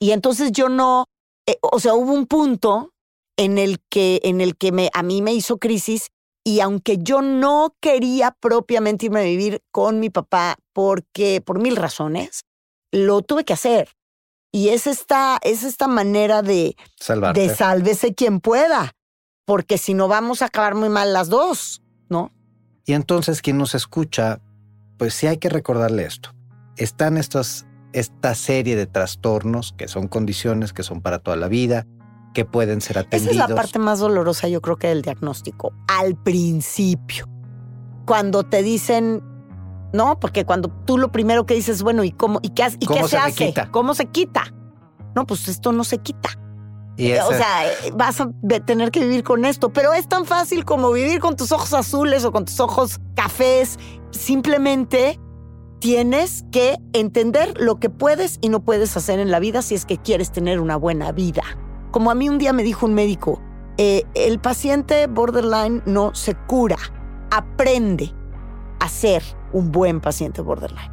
Y 0.00 0.10
entonces 0.10 0.50
yo 0.50 0.68
no, 0.68 1.06
eh, 1.46 1.58
o 1.62 1.78
sea, 1.78 1.94
hubo 1.94 2.12
un 2.12 2.26
punto 2.26 2.92
en 3.36 3.56
el 3.56 3.78
que, 3.88 4.20
en 4.24 4.40
el 4.40 4.56
que 4.56 4.72
me, 4.72 4.90
a 4.94 5.04
mí 5.04 5.22
me 5.22 5.32
hizo 5.32 5.58
crisis 5.58 6.08
y 6.44 6.60
aunque 6.60 6.98
yo 6.98 7.22
no 7.22 7.76
quería 7.80 8.36
propiamente 8.38 9.06
irme 9.06 9.20
a 9.20 9.24
vivir 9.24 9.62
con 9.70 10.00
mi 10.00 10.10
papá 10.10 10.56
porque, 10.72 11.40
por 11.40 11.60
mil 11.60 11.76
razones, 11.76 12.44
lo 12.90 13.22
tuve 13.22 13.44
que 13.44 13.52
hacer. 13.52 13.90
Y 14.50 14.68
es 14.68 14.86
esta, 14.86 15.38
es 15.42 15.62
esta 15.62 15.88
manera 15.88 16.42
de, 16.42 16.76
Salvarte. 16.98 17.40
de 17.40 17.54
sálvese 17.54 18.14
quien 18.14 18.40
pueda, 18.40 18.92
porque 19.46 19.78
si 19.78 19.94
no 19.94 20.08
vamos 20.08 20.42
a 20.42 20.46
acabar 20.46 20.74
muy 20.74 20.88
mal 20.88 21.12
las 21.12 21.28
dos, 21.28 21.82
¿no? 22.08 22.32
Y 22.84 22.92
entonces 22.92 23.40
quien 23.40 23.56
nos 23.56 23.74
escucha, 23.74 24.40
pues 24.98 25.14
sí 25.14 25.26
hay 25.26 25.38
que 25.38 25.48
recordarle 25.48 26.04
esto. 26.04 26.34
Están 26.76 27.16
estas, 27.16 27.66
esta 27.92 28.34
serie 28.34 28.76
de 28.76 28.86
trastornos 28.86 29.72
que 29.78 29.88
son 29.88 30.08
condiciones 30.08 30.72
que 30.72 30.82
son 30.82 31.00
para 31.00 31.20
toda 31.20 31.36
la 31.36 31.48
vida, 31.48 31.86
que 32.32 32.44
pueden 32.44 32.80
ser 32.80 32.96
Esa 32.96 33.06
atendidos. 33.06 33.32
es 33.32 33.48
la 33.48 33.54
parte 33.54 33.78
más 33.78 33.98
dolorosa, 33.98 34.48
yo 34.48 34.60
creo 34.60 34.76
que 34.76 34.88
del 34.88 35.02
diagnóstico. 35.02 35.72
Al 35.88 36.16
principio, 36.16 37.28
cuando 38.06 38.42
te 38.44 38.62
dicen, 38.62 39.22
no, 39.92 40.18
porque 40.18 40.44
cuando 40.44 40.68
tú 40.86 40.98
lo 40.98 41.12
primero 41.12 41.46
que 41.46 41.54
dices, 41.54 41.82
bueno, 41.82 42.04
¿y 42.04 42.10
cómo, 42.12 42.38
y 42.42 42.50
qué, 42.50 42.66
y 42.80 42.86
¿Cómo 42.86 43.02
qué 43.02 43.08
se, 43.08 43.16
hace? 43.18 43.46
quita? 43.48 43.70
¿Cómo 43.70 43.94
se 43.94 44.06
quita? 44.06 44.44
No, 45.14 45.26
pues 45.26 45.48
esto 45.48 45.72
no 45.72 45.84
se 45.84 45.98
quita. 45.98 46.30
Y 46.96 47.12
Eh, 47.12 47.20
O 47.22 47.32
sea, 47.32 47.46
vas 47.94 48.20
a 48.20 48.28
tener 48.64 48.90
que 48.90 49.00
vivir 49.00 49.22
con 49.24 49.44
esto, 49.44 49.72
pero 49.72 49.92
es 49.92 50.08
tan 50.08 50.24
fácil 50.26 50.64
como 50.64 50.90
vivir 50.92 51.20
con 51.20 51.36
tus 51.36 51.52
ojos 51.52 51.72
azules 51.74 52.24
o 52.24 52.32
con 52.32 52.44
tus 52.44 52.60
ojos 52.60 52.98
cafés. 53.14 53.78
Simplemente 54.10 55.18
tienes 55.80 56.44
que 56.52 56.76
entender 56.92 57.54
lo 57.60 57.80
que 57.80 57.90
puedes 57.90 58.38
y 58.40 58.48
no 58.50 58.60
puedes 58.64 58.96
hacer 58.96 59.18
en 59.18 59.30
la 59.30 59.40
vida 59.40 59.62
si 59.62 59.74
es 59.74 59.84
que 59.84 59.98
quieres 59.98 60.30
tener 60.32 60.60
una 60.60 60.76
buena 60.76 61.12
vida. 61.12 61.42
Como 61.92 62.10
a 62.10 62.14
mí 62.14 62.28
un 62.30 62.38
día 62.38 62.54
me 62.54 62.62
dijo 62.62 62.86
un 62.86 62.94
médico, 62.94 63.40
eh, 63.76 64.04
el 64.14 64.38
paciente 64.38 65.06
borderline 65.06 65.82
no 65.84 66.14
se 66.14 66.34
cura, 66.34 66.78
aprende 67.30 68.10
a 68.80 68.88
ser 68.88 69.22
un 69.52 69.70
buen 69.70 70.00
paciente 70.00 70.40
borderline. 70.40 70.90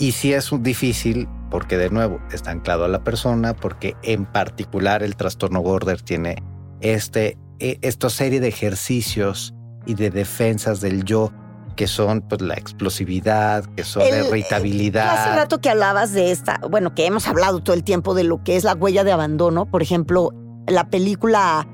Y 0.00 0.10
sí 0.10 0.32
es 0.32 0.50
difícil 0.60 1.28
porque 1.48 1.76
de 1.76 1.90
nuevo 1.90 2.20
está 2.32 2.50
anclado 2.50 2.84
a 2.84 2.88
la 2.88 3.04
persona, 3.04 3.54
porque 3.54 3.94
en 4.02 4.26
particular 4.26 5.04
el 5.04 5.14
trastorno 5.14 5.62
border 5.62 6.02
tiene 6.02 6.42
este, 6.80 7.38
eh, 7.60 7.78
esta 7.82 8.10
serie 8.10 8.40
de 8.40 8.48
ejercicios 8.48 9.54
y 9.86 9.94
de 9.94 10.10
defensas 10.10 10.80
del 10.80 11.04
yo 11.04 11.32
que 11.76 11.86
son 11.86 12.22
pues 12.22 12.40
la 12.40 12.54
explosividad, 12.54 13.64
que 13.76 13.84
son 13.84 14.02
la 14.02 14.08
El- 14.08 14.14
Hace 14.20 14.28
irritabilidad. 14.30 15.36
rato 15.36 15.60
que 15.60 15.70
hablabas 15.70 16.12
de 16.12 16.30
esta, 16.32 16.58
bueno, 16.70 16.94
que 16.94 17.06
hemos 17.06 17.28
hablado 17.28 17.60
todo 17.60 17.74
el 17.76 17.84
tiempo 17.84 18.14
de 18.14 18.24
lo 18.24 18.42
que 18.42 18.56
es 18.56 18.64
la 18.64 18.74
huella 18.74 19.04
de 19.04 19.12
abandono. 19.12 19.66
Por 19.66 19.82
ejemplo, 19.82 20.30
la 20.66 20.88
película 20.90 21.68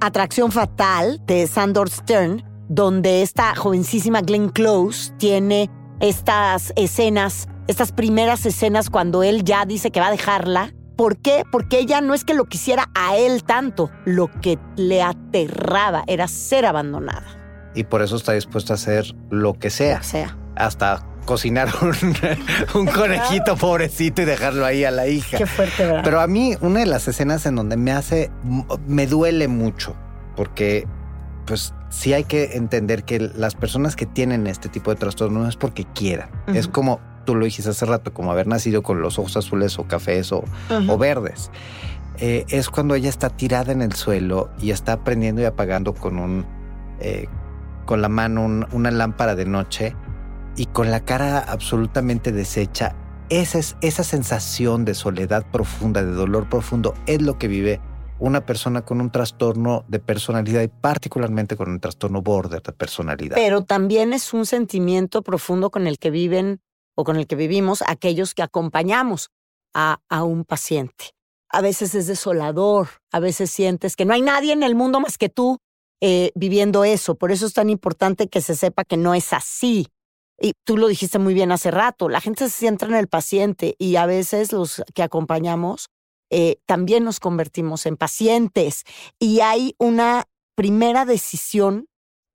Atracción 0.00 0.52
Fatal 0.52 1.20
de 1.26 1.46
Sandor 1.46 1.88
Stern, 1.90 2.44
donde 2.68 3.22
esta 3.22 3.54
jovencísima 3.56 4.20
Glenn 4.20 4.50
Close 4.50 5.12
tiene 5.18 5.70
estas 6.00 6.72
escenas, 6.76 7.48
estas 7.66 7.92
primeras 7.92 8.44
escenas 8.44 8.90
cuando 8.90 9.22
él 9.22 9.42
ya 9.44 9.64
dice 9.64 9.90
que 9.90 10.00
va 10.00 10.08
a 10.08 10.10
dejarla. 10.10 10.72
¿Por 10.96 11.16
qué? 11.18 11.44
Porque 11.50 11.78
ella 11.78 12.00
no 12.00 12.14
es 12.14 12.24
que 12.24 12.34
lo 12.34 12.44
quisiera 12.46 12.90
a 12.94 13.16
él 13.16 13.44
tanto, 13.44 13.90
lo 14.04 14.30
que 14.40 14.58
le 14.76 15.02
aterraba 15.02 16.04
era 16.06 16.26
ser 16.28 16.64
abandonada. 16.66 17.26
Y 17.76 17.84
por 17.84 18.02
eso 18.02 18.16
está 18.16 18.32
dispuesta 18.32 18.72
a 18.72 18.76
hacer 18.76 19.14
lo 19.30 19.54
que 19.54 19.70
sea. 19.70 20.02
Sea, 20.02 20.36
Hasta 20.56 21.06
cocinar 21.26 21.68
un, 21.82 21.92
un 22.80 22.86
conejito 22.86 23.56
pobrecito 23.56 24.22
y 24.22 24.24
dejarlo 24.24 24.64
ahí 24.64 24.84
a 24.84 24.90
la 24.90 25.06
hija. 25.06 25.38
qué 25.38 25.46
fuerte, 25.46 25.84
¿verdad? 25.84 26.00
Pero 26.02 26.20
a 26.20 26.26
mí, 26.26 26.56
una 26.60 26.80
de 26.80 26.86
las 26.86 27.06
escenas 27.06 27.46
en 27.46 27.56
donde 27.56 27.76
me 27.76 27.92
hace, 27.92 28.30
me 28.86 29.06
duele 29.06 29.46
mucho, 29.46 29.94
porque 30.34 30.86
pues 31.44 31.74
sí 31.90 32.12
hay 32.12 32.24
que 32.24 32.56
entender 32.56 33.04
que 33.04 33.20
las 33.20 33.54
personas 33.54 33.94
que 33.94 34.06
tienen 34.06 34.46
este 34.46 34.68
tipo 34.68 34.90
de 34.90 34.96
trastorno 34.96 35.40
no 35.40 35.48
es 35.48 35.56
porque 35.56 35.84
quieran. 35.84 36.28
Es 36.48 36.66
como 36.66 37.00
tú 37.24 37.34
lo 37.34 37.44
dijiste 37.44 37.70
hace 37.70 37.84
rato, 37.84 38.14
como 38.14 38.32
haber 38.32 38.46
nacido 38.46 38.82
con 38.82 39.02
los 39.02 39.18
ojos 39.18 39.36
azules 39.36 39.78
o 39.78 39.84
cafés 39.86 40.32
o 40.32 40.44
verdes. 40.98 41.50
Eh, 42.18 42.46
es 42.48 42.70
cuando 42.70 42.94
ella 42.94 43.10
está 43.10 43.28
tirada 43.28 43.72
en 43.72 43.82
el 43.82 43.92
suelo 43.92 44.48
y 44.58 44.70
está 44.70 45.04
prendiendo 45.04 45.42
y 45.42 45.44
apagando 45.44 45.92
con 45.92 46.18
un 46.18 46.46
eh, 46.98 47.26
con 47.86 48.02
la 48.02 48.08
mano 48.08 48.44
un- 48.44 48.66
una 48.72 48.90
lámpara 48.90 49.34
de 49.34 49.46
noche 49.46 49.94
y 50.56 50.66
con 50.66 50.90
la 50.90 51.04
cara 51.04 51.38
absolutamente 51.38 52.32
deshecha. 52.32 52.94
Esa, 53.28 53.58
es, 53.58 53.76
esa 53.80 54.04
sensación 54.04 54.84
de 54.84 54.94
soledad 54.94 55.44
profunda, 55.50 56.02
de 56.04 56.12
dolor 56.12 56.48
profundo, 56.48 56.94
es 57.06 57.22
lo 57.22 57.38
que 57.38 57.48
vive 57.48 57.80
una 58.18 58.46
persona 58.46 58.82
con 58.82 59.00
un 59.00 59.10
trastorno 59.10 59.84
de 59.88 59.98
personalidad 59.98 60.62
y 60.62 60.68
particularmente 60.68 61.56
con 61.56 61.68
un 61.70 61.80
trastorno 61.80 62.22
border 62.22 62.62
de 62.62 62.72
personalidad. 62.72 63.34
Pero 63.36 63.64
también 63.64 64.12
es 64.12 64.32
un 64.32 64.46
sentimiento 64.46 65.22
profundo 65.22 65.70
con 65.70 65.86
el 65.86 65.98
que 65.98 66.10
viven 66.10 66.60
o 66.94 67.04
con 67.04 67.16
el 67.16 67.26
que 67.26 67.36
vivimos 67.36 67.82
aquellos 67.86 68.32
que 68.34 68.42
acompañamos 68.42 69.30
a, 69.74 69.98
a 70.08 70.22
un 70.24 70.44
paciente. 70.44 71.10
A 71.50 71.60
veces 71.60 71.94
es 71.94 72.06
desolador, 72.06 72.88
a 73.12 73.20
veces 73.20 73.50
sientes 73.50 73.96
que 73.96 74.04
no 74.06 74.14
hay 74.14 74.22
nadie 74.22 74.52
en 74.52 74.62
el 74.62 74.74
mundo 74.74 74.98
más 75.00 75.18
que 75.18 75.28
tú 75.28 75.58
eh, 76.00 76.32
viviendo 76.34 76.84
eso. 76.84 77.14
Por 77.14 77.32
eso 77.32 77.46
es 77.46 77.54
tan 77.54 77.70
importante 77.70 78.28
que 78.28 78.40
se 78.40 78.54
sepa 78.54 78.84
que 78.84 78.96
no 78.96 79.14
es 79.14 79.32
así. 79.32 79.86
Y 80.38 80.52
tú 80.64 80.76
lo 80.76 80.88
dijiste 80.88 81.18
muy 81.18 81.32
bien 81.32 81.50
hace 81.50 81.70
rato, 81.70 82.10
la 82.10 82.20
gente 82.20 82.44
se 82.44 82.66
centra 82.66 82.88
en 82.88 82.96
el 82.96 83.08
paciente 83.08 83.74
y 83.78 83.96
a 83.96 84.04
veces 84.04 84.52
los 84.52 84.82
que 84.94 85.02
acompañamos 85.02 85.88
eh, 86.30 86.56
también 86.66 87.04
nos 87.04 87.20
convertimos 87.20 87.86
en 87.86 87.96
pacientes. 87.96 88.84
Y 89.18 89.40
hay 89.40 89.74
una 89.78 90.24
primera 90.54 91.06
decisión 91.06 91.86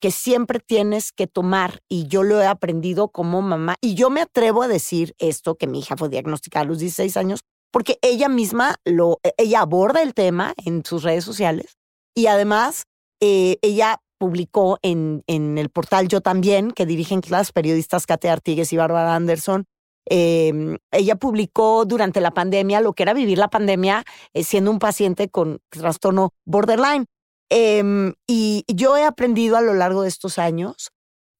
que 0.01 0.11
siempre 0.11 0.59
tienes 0.59 1.11
que 1.11 1.27
tomar 1.27 1.79
y 1.87 2.07
yo 2.07 2.23
lo 2.23 2.41
he 2.41 2.47
aprendido 2.47 3.09
como 3.09 3.41
mamá 3.41 3.75
y 3.81 3.93
yo 3.93 4.09
me 4.09 4.21
atrevo 4.21 4.63
a 4.63 4.67
decir 4.67 5.13
esto 5.19 5.55
que 5.55 5.67
mi 5.67 5.79
hija 5.79 5.95
fue 5.95 6.09
diagnosticada 6.09 6.65
a 6.65 6.67
los 6.67 6.79
16 6.79 7.17
años 7.17 7.41
porque 7.71 7.99
ella 8.01 8.27
misma 8.27 8.77
lo 8.83 9.19
ella 9.37 9.61
aborda 9.61 10.01
el 10.01 10.15
tema 10.15 10.55
en 10.65 10.83
sus 10.83 11.03
redes 11.03 11.23
sociales 11.23 11.77
y 12.15 12.25
además 12.25 12.85
eh, 13.21 13.57
ella 13.61 14.01
publicó 14.17 14.77
en, 14.81 15.23
en 15.27 15.57
el 15.57 15.69
portal 15.69 16.07
Yo 16.07 16.21
también 16.21 16.71
que 16.71 16.85
dirigen 16.85 17.21
las 17.29 17.51
periodistas 17.51 18.05
Kate 18.05 18.29
Artigues 18.29 18.71
y 18.73 18.77
Bárbara 18.77 19.15
Anderson 19.15 19.65
eh, 20.09 20.77
ella 20.91 21.15
publicó 21.15 21.85
durante 21.85 22.21
la 22.21 22.31
pandemia 22.31 22.81
lo 22.81 22.93
que 22.93 23.03
era 23.03 23.13
vivir 23.13 23.37
la 23.37 23.49
pandemia 23.49 24.03
eh, 24.33 24.43
siendo 24.43 24.71
un 24.71 24.79
paciente 24.79 25.29
con 25.29 25.59
trastorno 25.69 26.33
borderline 26.45 27.05
Em, 27.53 28.13
y 28.27 28.63
yo 28.73 28.95
he 28.95 29.03
aprendido 29.03 29.57
a 29.57 29.61
lo 29.61 29.73
largo 29.73 30.03
de 30.03 30.07
estos 30.07 30.39
años 30.39 30.93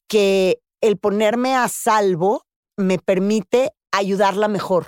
que 0.10 0.60
el 0.82 0.98
ponerme 0.98 1.56
a 1.56 1.70
salvo 1.70 2.44
me 2.76 3.00
permite 3.00 3.72
ayudarla 3.94 4.50
mejor 4.50 4.88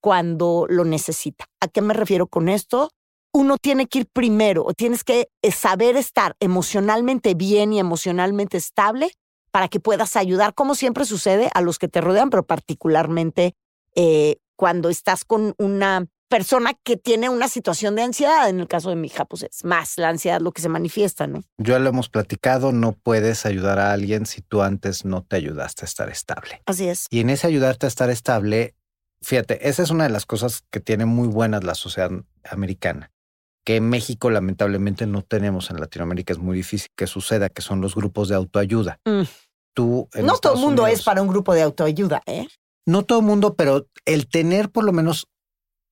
cuando 0.00 0.64
lo 0.70 0.86
necesita. 0.86 1.44
¿A 1.60 1.68
qué 1.68 1.82
me 1.82 1.92
refiero 1.92 2.26
con 2.26 2.48
esto? 2.48 2.88
Uno 3.36 3.58
tiene 3.58 3.86
que 3.86 3.98
ir 3.98 4.06
primero, 4.06 4.64
o 4.64 4.72
tienes 4.72 5.04
que 5.04 5.28
eh, 5.42 5.52
saber 5.52 5.98
estar 5.98 6.36
emocionalmente 6.40 7.34
bien 7.34 7.70
y 7.74 7.78
emocionalmente 7.78 8.56
estable 8.56 9.10
para 9.50 9.68
que 9.68 9.78
puedas 9.78 10.16
ayudar, 10.16 10.54
como 10.54 10.74
siempre 10.74 11.04
sucede, 11.04 11.50
a 11.52 11.60
los 11.60 11.78
que 11.78 11.86
te 11.86 12.00
rodean, 12.00 12.30
pero 12.30 12.46
particularmente 12.46 13.54
eh, 13.94 14.38
cuando 14.56 14.88
estás 14.88 15.26
con 15.26 15.54
una 15.58 16.06
persona 16.28 16.72
que 16.82 16.96
tiene 16.96 17.28
una 17.28 17.48
situación 17.48 17.94
de 17.94 18.04
ansiedad. 18.04 18.48
En 18.48 18.58
el 18.58 18.68
caso 18.68 18.88
de 18.88 18.96
mi 18.96 19.08
hija, 19.08 19.26
pues 19.26 19.42
es 19.42 19.66
más 19.66 19.98
la 19.98 20.08
ansiedad 20.08 20.40
lo 20.40 20.52
que 20.52 20.62
se 20.62 20.70
manifiesta, 20.70 21.26
¿no? 21.26 21.42
Ya 21.58 21.78
lo 21.78 21.90
hemos 21.90 22.08
platicado, 22.08 22.72
no 22.72 22.92
puedes 22.92 23.44
ayudar 23.44 23.78
a 23.78 23.92
alguien 23.92 24.24
si 24.24 24.40
tú 24.40 24.62
antes 24.62 25.04
no 25.04 25.22
te 25.22 25.36
ayudaste 25.36 25.84
a 25.84 25.84
estar 25.84 26.08
estable. 26.08 26.62
Así 26.64 26.88
es. 26.88 27.06
Y 27.10 27.20
en 27.20 27.28
ese 27.28 27.46
ayudarte 27.46 27.84
a 27.84 27.88
estar 27.88 28.08
estable, 28.08 28.74
fíjate, 29.20 29.68
esa 29.68 29.82
es 29.82 29.90
una 29.90 30.04
de 30.04 30.10
las 30.10 30.24
cosas 30.24 30.64
que 30.70 30.80
tiene 30.80 31.04
muy 31.04 31.28
buenas 31.28 31.64
la 31.64 31.74
sociedad 31.74 32.10
americana, 32.50 33.12
que 33.66 33.76
en 33.76 33.88
México 33.88 34.30
lamentablemente 34.30 35.06
no 35.06 35.22
tenemos 35.22 35.70
en 35.70 35.80
Latinoamérica, 35.80 36.32
es 36.32 36.38
muy 36.38 36.56
difícil 36.56 36.88
que 36.96 37.06
suceda, 37.08 37.48
que 37.48 37.62
son 37.62 37.80
los 37.80 37.94
grupos 37.96 38.28
de 38.28 38.36
autoayuda. 38.36 39.00
Mm. 39.04 39.22
Tú 39.74 40.08
No 40.14 40.38
todo 40.38 40.54
el 40.54 40.60
mundo 40.60 40.84
Unidos- 40.84 41.00
es 41.00 41.04
para 41.04 41.20
un 41.20 41.28
grupo 41.28 41.52
de 41.52 41.62
autoayuda, 41.62 42.22
¿eh? 42.26 42.46
No 42.86 43.02
todo 43.04 43.18
el 43.18 43.24
mundo, 43.26 43.54
pero 43.56 43.88
el 44.04 44.28
tener 44.28 44.70
por 44.70 44.84
lo 44.84 44.92
menos, 44.92 45.26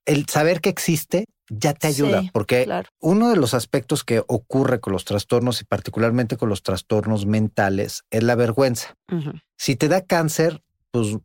el 0.07 0.27
saber 0.29 0.61
que 0.61 0.69
existe, 0.71 1.25
ya 1.51 1.75
te 1.75 1.89
ayuda, 1.89 2.21
Sí, 2.23 2.31
porque 2.33 2.65
Claro. 2.65 2.89
uno 3.01 3.29
de 3.29 3.37
los 3.37 3.53
aspectos 3.55 4.05
que 4.05 4.23
ocurre 4.29 4.79
con 4.81 4.93
los 4.93 5.05
trastornos 5.05 5.61
y 5.61 5.65
particularmente 5.65 6.37
con 6.37 6.49
los 6.49 6.63
trastornos 6.63 7.27
mentales 7.27 8.05
es 8.11 8.23
la 8.23 8.37
vergüenza. 8.37 8.95
Si 9.59 9.75
te 9.77 9.89
da 9.89 10.01
cáncer, 10.01 10.63
pues 10.93 11.17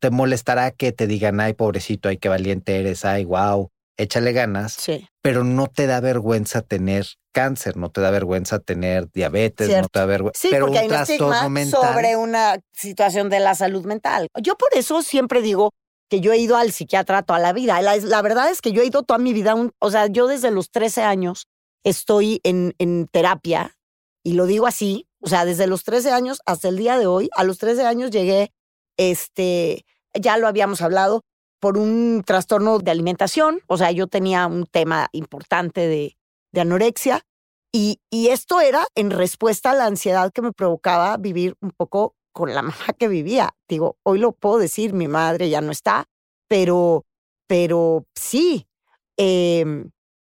te 0.00 0.10
molestará 0.10 0.70
que 0.70 0.92
te 0.92 1.06
digan, 1.06 1.40
ay, 1.40 1.52
pobrecito, 1.52 2.08
ay, 2.08 2.16
qué 2.16 2.28
valiente 2.30 2.80
eres, 2.80 3.04
ay, 3.04 3.24
wow, 3.26 3.70
échale 4.02 4.32
ganas, 4.32 4.72
Sí. 4.74 5.06
pero 5.22 5.44
no 5.44 5.66
te 5.66 5.86
da 5.86 6.00
vergüenza 6.00 6.62
tener 6.62 7.06
cáncer, 7.32 7.76
no 7.76 7.90
te 7.90 8.00
da 8.00 8.10
vergüenza 8.10 8.58
tener 8.58 9.10
diabetes, 9.12 9.68
no 9.68 9.88
te 9.88 9.98
da 10.00 10.06
vergüenza, 10.06 10.40
Sí, 10.40 10.48
pero 10.50 10.66
porque 10.66 10.78
un 10.78 10.84
hay 10.84 10.88
un 10.96 11.02
estigma 11.02 11.48
mental. 11.48 11.80
sobre 11.94 12.16
una 12.16 12.58
situación 12.72 13.28
de 13.30 13.40
la 13.40 13.54
salud 13.54 13.84
mental. 13.84 14.26
Yo 14.42 14.56
por 14.56 14.70
eso 14.74 15.02
siempre 15.02 15.42
digo 15.42 15.70
que 16.08 16.20
yo 16.20 16.32
he 16.32 16.38
ido 16.38 16.56
al 16.56 16.72
psiquiatra 16.72 17.22
toda 17.22 17.38
la 17.38 17.52
vida. 17.52 17.80
La, 17.82 17.94
la 17.96 18.22
verdad 18.22 18.50
es 18.50 18.60
que 18.60 18.72
yo 18.72 18.82
he 18.82 18.86
ido 18.86 19.02
toda 19.04 19.18
mi 19.18 19.32
vida, 19.32 19.54
un- 19.54 19.72
o 19.78 19.90
sea, 19.92 20.06
yo 20.08 20.26
desde 20.26 20.50
los 20.50 20.70
13 20.70 21.02
años 21.02 21.46
estoy 21.84 22.40
en, 22.42 22.74
en 22.78 23.06
terapia 23.06 23.76
y 24.24 24.32
lo 24.32 24.46
digo 24.46 24.66
así, 24.66 25.06
o 25.22 25.28
sea, 25.28 25.44
desde 25.44 25.66
los 25.68 25.84
13 25.84 26.10
años 26.10 26.40
hasta 26.46 26.68
el 26.68 26.76
día 26.78 26.98
de 26.98 27.06
hoy, 27.06 27.30
a 27.36 27.44
los 27.44 27.58
13 27.58 27.84
años 27.86 28.10
llegué, 28.10 28.52
este, 28.96 29.84
ya 30.14 30.36
lo 30.36 30.46
habíamos 30.48 30.82
hablado, 30.82 31.22
por 31.60 31.76
un 31.76 32.22
trastorno 32.26 32.78
de 32.78 32.90
alimentación, 32.90 33.60
o 33.66 33.76
sea, 33.76 33.90
yo 33.90 34.06
tenía 34.06 34.46
un 34.46 34.66
tema 34.66 35.08
importante 35.12 35.86
de, 35.86 36.16
anorexia 36.58 37.22
y, 37.72 38.00
esto 38.10 38.60
era 38.60 38.84
en 38.96 39.10
respuesta 39.10 39.70
a 39.70 39.74
la 39.74 39.86
ansiedad 39.86 40.32
que 40.32 40.42
me 40.42 40.52
provocaba 40.52 41.16
vivir 41.16 41.56
un 41.60 41.70
poco 41.70 42.16
con 42.32 42.52
la 42.54 42.62
mamá 42.62 42.86
que 42.98 43.06
vivía. 43.06 43.54
Digo, 43.68 43.98
hoy 44.02 44.18
lo 44.18 44.32
puedo 44.32 44.58
decir, 44.58 44.92
mi 44.92 45.06
madre 45.06 45.48
ya 45.48 45.60
no 45.60 45.70
está, 45.70 46.08
pero, 46.48 47.04
pero 47.46 48.06
sí. 48.14 48.66
Eh, 49.16 49.84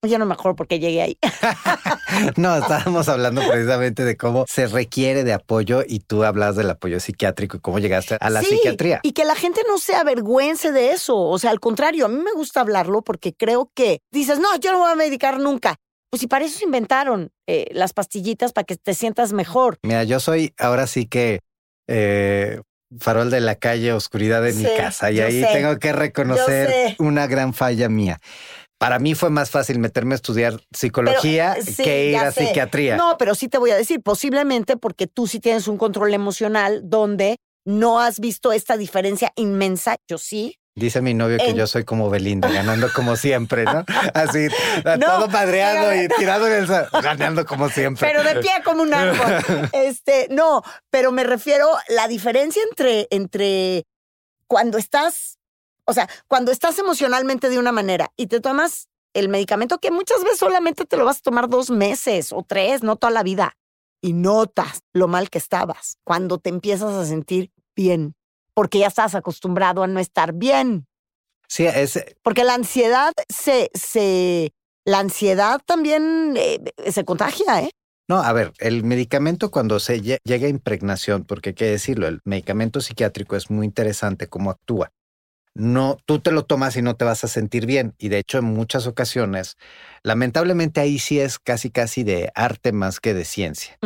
ya 0.07 0.17
no 0.17 0.25
me 0.25 0.33
acuerdo 0.33 0.55
por 0.55 0.67
qué 0.67 0.79
llegué 0.79 1.01
ahí. 1.01 1.17
No, 2.37 2.55
estábamos 2.57 3.07
hablando 3.07 3.41
precisamente 3.47 4.03
de 4.03 4.17
cómo 4.17 4.45
se 4.47 4.67
requiere 4.67 5.23
de 5.23 5.31
apoyo 5.31 5.83
y 5.87 5.99
tú 5.99 6.23
hablas 6.23 6.55
del 6.55 6.69
apoyo 6.69 6.99
psiquiátrico 6.99 7.57
y 7.57 7.59
cómo 7.59 7.79
llegaste 7.79 8.17
a 8.19 8.29
la 8.29 8.41
Sí, 8.41 8.47
psiquiatría. 8.55 8.99
Y 9.03 9.11
que 9.11 9.25
la 9.25 9.35
gente 9.35 9.61
no 9.67 9.77
se 9.77 9.95
avergüence 9.95 10.71
de 10.71 10.91
eso. 10.91 11.17
O 11.17 11.37
sea, 11.37 11.51
al 11.51 11.59
contrario, 11.59 12.05
a 12.05 12.09
mí 12.09 12.17
me 12.21 12.31
gusta 12.31 12.61
hablarlo 12.61 13.03
porque 13.03 13.33
creo 13.33 13.71
que 13.75 13.99
dices, 14.11 14.39
no, 14.39 14.55
yo 14.57 14.71
no 14.71 14.79
me 14.79 14.83
voy 14.85 14.91
a 14.93 14.95
medicar 14.95 15.39
nunca. 15.39 15.75
Pues 16.09 16.21
si 16.21 16.27
para 16.27 16.45
eso 16.45 16.57
se 16.57 16.65
inventaron 16.65 17.31
eh, 17.47 17.67
las 17.71 17.93
pastillitas 17.93 18.53
para 18.53 18.65
que 18.65 18.75
te 18.75 18.95
sientas 18.95 19.31
mejor. 19.31 19.77
Mira, 19.83 20.03
yo 20.03 20.19
soy 20.19 20.53
ahora 20.57 20.87
sí 20.87 21.05
que 21.05 21.41
eh, 21.87 22.59
farol 22.99 23.29
de 23.29 23.41
la 23.41 23.55
calle, 23.55 23.93
oscuridad 23.93 24.41
de 24.41 24.53
mi 24.53 24.63
casa 24.63 25.11
y 25.11 25.19
ahí 25.19 25.41
sé, 25.41 25.49
tengo 25.53 25.77
que 25.77 25.93
reconocer 25.93 26.95
una 26.97 27.27
gran 27.27 27.53
falla 27.53 27.87
mía. 27.87 28.19
Para 28.79 28.97
mí 28.97 29.13
fue 29.13 29.29
más 29.29 29.51
fácil 29.51 29.77
meterme 29.77 30.13
a 30.13 30.15
estudiar 30.15 30.59
psicología 30.71 31.51
Pero, 31.55 31.65
eh, 31.67 31.71
sí, 31.73 31.83
que 31.83 32.05
ir 32.11 32.17
a 32.17 32.31
sé. 32.31 32.47
psiquiatría. 32.47 32.95
No, 32.97 33.17
pero 33.19 33.35
sí 33.35 33.47
te 33.49 33.57
voy 33.59 33.71
a 33.71 33.75
decir, 33.75 34.01
posiblemente 34.01 34.77
porque 34.77 35.05
tú 35.05 35.27
sí 35.27 35.39
tienes 35.39 35.67
un 35.67 35.77
control 35.77 36.13
emocional 36.13 36.81
donde 36.85 37.37
no 37.65 37.99
has 37.99 38.19
visto 38.19 38.51
esta 38.53 38.77
diferencia 38.77 39.31
inmensa. 39.35 39.97
Yo 40.07 40.17
sí. 40.17 40.55
Dice 40.75 41.01
mi 41.01 41.13
novio 41.13 41.37
que 41.39 41.53
yo 41.53 41.67
soy 41.67 41.83
como 41.83 42.09
Belinda, 42.09 42.49
ganando 42.49 42.87
como 42.93 43.17
siempre, 43.17 43.65
¿no? 43.65 43.83
Así, 44.13 44.47
No, 44.97 45.05
todo 45.05 45.29
padreando 45.29 45.89
pero- 45.89 46.01
y 46.03 46.07
tirado 46.17 46.47
en 46.47 46.63
el... 46.63 46.67
ganando 47.03 47.45
como 47.45 47.67
siempre. 47.67 48.07
Pero 48.07 48.23
de 48.23 48.39
pie 48.39 48.51
como 48.63 48.83
un 48.83 48.93
árbol. 48.93 49.69
Este, 49.73 50.27
no, 50.31 50.61
pero 50.89 51.11
me 51.11 51.25
refiero 51.25 51.67
la 51.89 52.07
diferencia 52.07 52.61
entre, 52.69 53.07
entre 53.11 53.83
cuando 54.47 54.77
estás, 54.77 55.37
o 55.89 55.93
sea, 55.93 56.07
cuando 56.27 56.51
estás 56.51 56.77
emocionalmente 56.79 57.49
de 57.49 57.57
una 57.59 57.71
manera 57.71 58.11
y 58.15 58.27
te 58.27 58.39
tomas 58.39 58.87
el 59.13 59.27
medicamento 59.27 59.79
que 59.79 59.89
muchas 59.91 60.23
veces 60.23 60.37
solamente 60.39 60.85
te 60.85 60.95
lo 60.97 61.05
vas 61.05 61.17
a 61.17 61.21
tomar 61.21 61.49
dos 61.49 61.71
meses 61.71 62.31
o 62.31 62.43
tres, 62.47 62.83
no 62.83 62.95
toda 62.95 63.11
la 63.11 63.23
vida. 63.23 63.57
Y 64.01 64.13
notas 64.13 64.81
lo 64.93 65.07
mal 65.07 65.29
que 65.29 65.39
estabas 65.39 65.97
cuando 66.05 66.37
te 66.37 66.49
empiezas 66.49 66.93
a 66.93 67.05
sentir 67.05 67.51
bien, 67.75 68.15
porque 68.53 68.79
ya 68.79 68.87
estás 68.87 69.15
acostumbrado 69.15 69.83
a 69.83 69.87
no 69.87 69.99
estar 69.99 70.33
bien. 70.33 70.85
Sí, 71.47 71.65
es, 71.65 71.99
Porque 72.21 72.43
la 72.43 72.53
ansiedad 72.53 73.11
se, 73.27 73.71
se, 73.73 74.53
la 74.85 74.99
ansiedad 74.99 75.59
también 75.65 76.35
eh, 76.37 76.59
se 76.91 77.03
contagia, 77.03 77.63
¿eh? 77.63 77.71
No, 78.07 78.17
a 78.21 78.31
ver, 78.33 78.53
el 78.59 78.83
medicamento 78.83 79.51
cuando 79.51 79.79
se 79.79 80.01
lle- 80.01 80.19
llega 80.23 80.47
a 80.47 80.49
impregnación, 80.49 81.25
porque 81.25 81.49
hay 81.49 81.55
que 81.55 81.65
decirlo, 81.65 82.07
el 82.07 82.21
medicamento 82.23 82.81
psiquiátrico 82.81 83.35
es 83.35 83.49
muy 83.51 83.65
interesante 83.65 84.27
cómo 84.27 84.49
actúa. 84.51 84.91
No, 85.55 85.97
tú 86.05 86.19
te 86.19 86.31
lo 86.31 86.45
tomas 86.45 86.77
y 86.77 86.81
no 86.81 86.95
te 86.95 87.05
vas 87.05 87.23
a 87.23 87.27
sentir 87.27 87.65
bien. 87.65 87.93
Y 87.97 88.09
de 88.09 88.19
hecho, 88.19 88.37
en 88.37 88.45
muchas 88.45 88.87
ocasiones, 88.87 89.57
lamentablemente 90.03 90.79
ahí 90.79 90.99
sí 90.99 91.19
es 91.19 91.39
casi 91.39 91.69
casi 91.69 92.03
de 92.03 92.31
arte 92.35 92.71
más 92.71 92.99
que 92.99 93.13
de 93.13 93.25
ciencia. 93.25 93.77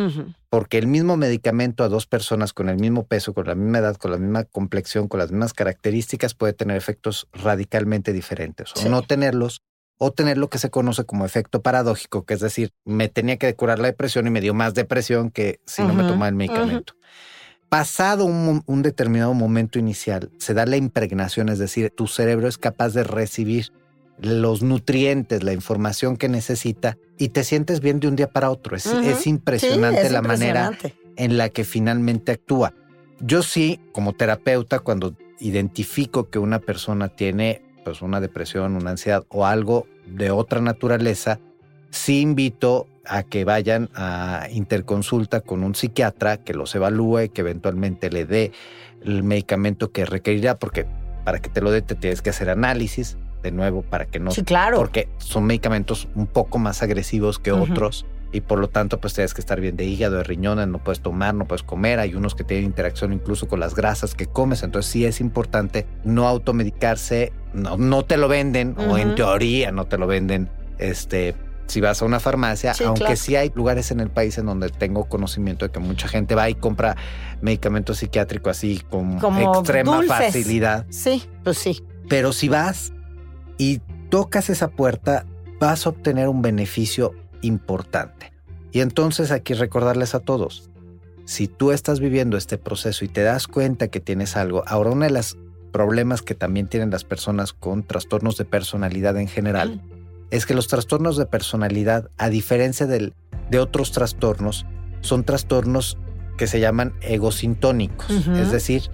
Porque 0.50 0.78
el 0.78 0.86
mismo 0.86 1.16
medicamento 1.16 1.82
a 1.82 1.88
dos 1.88 2.06
personas 2.06 2.52
con 2.52 2.68
el 2.68 2.76
mismo 2.76 3.06
peso, 3.06 3.34
con 3.34 3.46
la 3.46 3.54
misma 3.56 3.78
edad, 3.78 3.96
con 3.96 4.12
la 4.12 4.18
misma 4.18 4.44
complexión, 4.44 5.08
con 5.08 5.18
las 5.18 5.32
mismas 5.32 5.52
características, 5.52 6.34
puede 6.34 6.52
tener 6.52 6.76
efectos 6.76 7.26
radicalmente 7.32 8.12
diferentes. 8.12 8.72
O 8.76 8.80
Sí. 8.80 8.88
no 8.88 9.02
tenerlos, 9.02 9.62
o 9.98 10.12
tener 10.12 10.38
lo 10.38 10.50
que 10.50 10.58
se 10.58 10.70
conoce 10.70 11.04
como 11.04 11.24
efecto 11.24 11.62
paradójico, 11.62 12.24
que 12.24 12.34
es 12.34 12.40
decir, 12.40 12.70
me 12.84 13.08
tenía 13.08 13.36
que 13.36 13.52
curar 13.54 13.78
la 13.78 13.86
depresión 13.88 14.26
y 14.26 14.30
me 14.30 14.40
dio 14.40 14.54
más 14.54 14.74
depresión 14.74 15.30
que 15.30 15.60
si 15.66 15.82
no 15.82 15.94
me 15.94 16.04
tomaba 16.04 16.28
el 16.28 16.34
medicamento. 16.34 16.94
Pasado 17.68 18.24
un, 18.24 18.62
un 18.66 18.82
determinado 18.82 19.34
momento 19.34 19.78
inicial, 19.78 20.30
se 20.38 20.54
da 20.54 20.66
la 20.66 20.76
impregnación, 20.76 21.48
es 21.48 21.58
decir, 21.58 21.90
tu 21.90 22.06
cerebro 22.06 22.46
es 22.46 22.58
capaz 22.58 22.90
de 22.90 23.04
recibir 23.04 23.72
los 24.18 24.62
nutrientes, 24.62 25.42
la 25.42 25.52
información 25.52 26.16
que 26.16 26.28
necesita 26.28 26.96
y 27.18 27.30
te 27.30 27.44
sientes 27.44 27.80
bien 27.80 28.00
de 28.00 28.08
un 28.08 28.16
día 28.16 28.28
para 28.28 28.50
otro. 28.50 28.76
Es, 28.76 28.86
impresionante 29.26 30.00
Sí, 30.00 30.06
es 30.06 30.12
la 30.12 30.22
manera 30.22 30.78
en 31.16 31.36
la 31.36 31.48
que 31.48 31.64
finalmente 31.64 32.32
actúa. 32.32 32.74
Yo 33.20 33.42
sí, 33.42 33.80
como 33.92 34.12
terapeuta, 34.12 34.80
cuando 34.80 35.14
identifico 35.40 36.30
que 36.30 36.38
una 36.38 36.58
persona 36.58 37.08
tiene 37.08 37.62
pues 37.84 38.02
una 38.02 38.20
depresión, 38.20 38.76
una 38.76 38.90
ansiedad 38.90 39.24
o 39.28 39.46
algo 39.46 39.86
de 40.06 40.30
otra 40.30 40.60
naturaleza, 40.60 41.38
sí 41.94 42.20
invito 42.20 42.88
a 43.06 43.22
que 43.22 43.44
vayan 43.44 43.90
a 43.94 44.48
interconsulta 44.50 45.40
con 45.40 45.62
un 45.62 45.74
psiquiatra 45.74 46.38
que 46.38 46.54
los 46.54 46.74
evalúe, 46.74 47.30
que 47.32 47.42
eventualmente 47.42 48.10
le 48.10 48.24
dé 48.24 48.52
el 49.04 49.22
medicamento 49.22 49.92
que 49.92 50.04
requerirá, 50.04 50.58
porque 50.58 50.86
para 51.24 51.40
que 51.40 51.50
te 51.50 51.60
lo 51.60 51.70
dé 51.70 51.82
te 51.82 51.94
tienes 51.94 52.22
que 52.22 52.30
hacer 52.30 52.50
análisis 52.50 53.16
de 53.42 53.50
nuevo 53.50 53.82
para 53.82 54.06
que 54.06 54.18
no 54.18 54.30
Sí, 54.30 54.42
claro. 54.42 54.78
porque 54.78 55.08
son 55.18 55.44
medicamentos 55.44 56.08
un 56.14 56.26
poco 56.26 56.58
más 56.58 56.82
agresivos 56.82 57.38
que 57.38 57.52
otros 57.52 58.06
y 58.32 58.40
por 58.40 58.58
lo 58.58 58.68
tanto 58.68 58.98
pues 58.98 59.14
tienes 59.14 59.34
que 59.34 59.40
estar 59.40 59.60
bien 59.60 59.76
de 59.76 59.84
hígado, 59.84 60.16
de 60.16 60.24
riñones, 60.24 60.66
no 60.66 60.78
puedes 60.78 61.00
tomar, 61.00 61.34
no 61.34 61.46
puedes 61.46 61.62
comer, 61.62 62.00
hay 62.00 62.14
unos 62.14 62.34
que 62.34 62.42
tienen 62.42 62.64
interacción 62.64 63.12
incluso 63.12 63.46
con 63.46 63.60
las 63.60 63.74
grasas 63.74 64.14
que 64.14 64.26
comes, 64.26 64.62
entonces 64.62 64.90
sí 64.90 65.04
es 65.04 65.20
importante 65.20 65.86
no 66.04 66.26
automedicarse, 66.26 67.32
no, 67.52 67.76
no 67.76 68.04
te 68.04 68.16
lo 68.16 68.28
venden 68.28 68.74
o 68.78 68.96
en 68.96 69.14
teoría 69.14 69.70
no 69.70 69.84
te 69.84 69.98
lo 69.98 70.06
venden, 70.06 70.48
este, 70.78 71.34
si 71.66 71.80
vas 71.80 72.02
a 72.02 72.04
una 72.04 72.20
farmacia, 72.20 72.74
Sí, 72.74 72.84
aunque 72.84 73.00
claro. 73.00 73.16
sí 73.16 73.36
hay 73.36 73.50
lugares 73.54 73.90
en 73.90 74.00
el 74.00 74.10
país 74.10 74.36
en 74.38 74.46
donde 74.46 74.68
tengo 74.68 75.04
conocimiento 75.06 75.64
de 75.66 75.72
que 75.72 75.80
mucha 75.80 76.08
gente 76.08 76.34
va 76.34 76.48
y 76.50 76.54
compra 76.54 76.96
medicamento 77.40 77.94
psiquiátrico 77.94 78.50
así 78.50 78.82
con 78.90 79.18
Como 79.18 79.54
extrema 79.58 79.96
dulces. 79.96 80.16
facilidad. 80.16 80.86
Sí, 80.90 81.24
pues 81.42 81.58
sí. 81.58 81.82
Pero 82.08 82.32
si 82.32 82.48
vas 82.48 82.92
y 83.56 83.80
tocas 84.10 84.50
esa 84.50 84.68
puerta, 84.68 85.24
vas 85.58 85.86
a 85.86 85.90
obtener 85.90 86.28
un 86.28 86.42
beneficio 86.42 87.14
importante. 87.40 88.32
Y 88.72 88.80
entonces 88.80 89.30
aquí 89.30 89.54
recordarles 89.54 90.14
a 90.14 90.20
todos, 90.20 90.68
si 91.24 91.48
tú 91.48 91.70
estás 91.72 92.00
viviendo 92.00 92.36
este 92.36 92.58
proceso 92.58 93.04
y 93.04 93.08
te 93.08 93.22
das 93.22 93.46
cuenta 93.46 93.88
que 93.88 94.00
tienes 94.00 94.36
algo, 94.36 94.64
ahora 94.66 94.90
uno 94.90 95.04
de 95.04 95.10
los 95.12 95.38
problemas 95.72 96.22
que 96.22 96.34
también 96.34 96.66
tienen 96.68 96.90
las 96.90 97.04
personas 97.04 97.52
con 97.52 97.82
trastornos 97.82 98.36
de 98.36 98.44
personalidad 98.44 99.16
en 99.16 99.28
general 99.28 99.80
es 100.30 100.46
que 100.46 100.54
los 100.54 100.68
trastornos 100.68 101.16
de 101.16 101.26
personalidad, 101.26 102.10
a 102.18 102.28
diferencia 102.28 102.86
del- 102.86 103.14
de 103.50 103.58
otros 103.58 103.92
trastornos, 103.92 104.66
son 105.00 105.24
trastornos 105.24 105.98
que 106.38 106.46
se 106.46 106.60
llaman 106.60 106.94
egosintónicos. 107.02 108.10
Ujú. 108.10 108.32
Es 108.36 108.50
decir, 108.50 108.90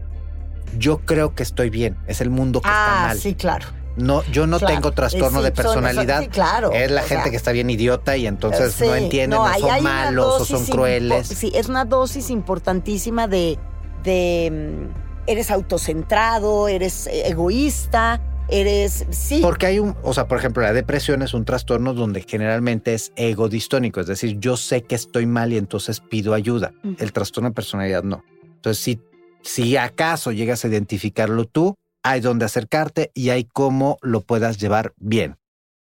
yo 0.79 0.99
creo 0.99 1.35
que 1.35 1.43
estoy 1.43 1.71
bien, 1.71 1.97
es 2.07 2.21
el 2.21 2.31
mundo 2.31 2.61
que 2.61 2.69
está 2.69 3.05
Ah, 3.05 3.07
mal. 3.09 3.19
sí, 3.19 3.35
claro. 3.35 3.67
No, 3.97 4.23
yo 4.31 4.47
no 4.47 4.59
Claro. 4.59 4.75
tengo 4.75 4.93
trastorno 4.93 5.39
Sí, 5.41 5.45
de 5.45 5.49
son- 5.51 5.55
personalidad. 5.57 6.21
sí, 6.23 6.29
claro. 6.29 6.71
Es 6.73 6.91
la 6.91 7.03
gente 7.03 7.25
sea, 7.25 7.31
que 7.31 7.37
está 7.37 7.53
bien 7.53 7.69
idiota 7.71 8.17
y 8.17 8.27
entonces 8.27 8.73
sí, 8.75 8.85
no 8.87 8.95
entienden, 8.95 9.39
o 9.41 9.45
ahí 9.45 9.61
son 9.61 9.83
malos 9.83 10.43
o 10.43 10.45
son 10.45 10.65
crueles. 10.67 11.27
Sí, 11.27 11.51
es 11.55 11.69
una 11.69 11.85
dosis 11.85 12.31
importantísima 12.31 13.27
de, 13.27 13.59
de 14.05 14.51
mm, 14.87 15.29
eres 15.29 15.51
autocentrado, 15.51 16.69
eres 16.69 17.07
eh, 17.09 17.29
egoísta, 17.29 18.21
eres 18.51 19.07
sí. 19.11 19.41
Porque 19.43 19.67
hay 19.67 19.79
un, 19.79 19.97
o 20.03 20.15
sea, 20.15 20.29
por 20.29 20.39
ejemplo, 20.39 20.63
la 20.63 20.73
depresión 20.73 21.23
es 21.23 21.35
un 21.35 21.45
trastorno 21.45 21.95
donde 21.95 22.23
generalmente 22.23 22.95
es 22.95 23.13
egodistónico, 23.17 24.01
es 24.01 24.07
decir, 24.07 24.39
yo 24.39 24.57
sé 24.57 24.83
que 24.83 24.95
estoy 24.95 25.27
mal 25.27 25.53
y 25.53 25.59
entonces 25.59 26.01
pido 26.01 26.35
ayuda. 26.35 26.73
Ujú. 26.85 26.97
El 26.99 27.13
trastorno 27.13 27.51
de 27.51 27.55
personalidad 27.55 28.03
no. 28.03 28.25
Entonces, 28.43 28.83
si, 28.83 29.01
si 29.43 29.77
acaso 29.77 30.33
llegas 30.33 30.65
a 30.65 30.69
identificarlo 30.69 31.45
tú, 31.45 31.75
hay 32.03 32.21
donde 32.21 32.45
acercarte 32.45 33.11
y 33.15 33.31
hay 33.31 33.45
cómo 33.45 33.99
lo 34.03 34.21
puedas 34.21 34.59
llevar 34.59 34.93
bien. 34.97 35.37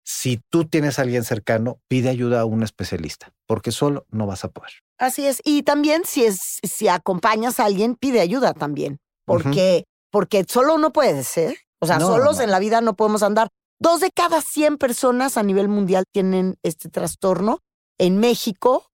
Si 0.04 0.40
tú 0.50 0.64
tienes 0.64 0.98
a 0.98 1.02
alguien 1.02 1.24
cercano, 1.24 1.80
pide 1.88 2.08
ayuda 2.08 2.40
a 2.40 2.44
un 2.44 2.62
especialista, 2.62 3.32
porque 3.46 3.72
solo 3.72 4.06
no 4.10 4.26
vas 4.26 4.44
a 4.44 4.48
poder. 4.48 4.70
Así 4.98 5.26
es. 5.26 5.42
Y 5.44 5.62
también 5.62 6.02
si 6.04 6.24
es 6.24 6.60
si 6.62 6.86
acompañas 6.88 7.58
a 7.58 7.64
alguien, 7.64 7.96
pide 7.96 8.20
ayuda 8.20 8.54
también, 8.54 8.98
porque 9.24 9.84
porque 10.10 10.44
solo 10.48 10.78
no 10.78 10.92
puede 10.92 11.24
ser. 11.24 11.56
O 11.80 11.86
sea, 11.86 11.98
No, 11.98 12.06
solos 12.06 12.38
no. 12.38 12.42
en 12.42 12.50
la 12.50 12.58
vida 12.58 12.80
no 12.80 12.94
podemos 12.94 13.22
andar. 13.22 13.48
Dos 13.78 14.00
de 14.00 14.10
cada 14.10 14.40
100 14.40 14.78
personas 14.78 15.36
a 15.36 15.42
nivel 15.42 15.68
mundial 15.68 16.04
tienen 16.12 16.56
este 16.62 16.88
trastorno. 16.88 17.58
En 17.98 18.18
México, 18.18 18.86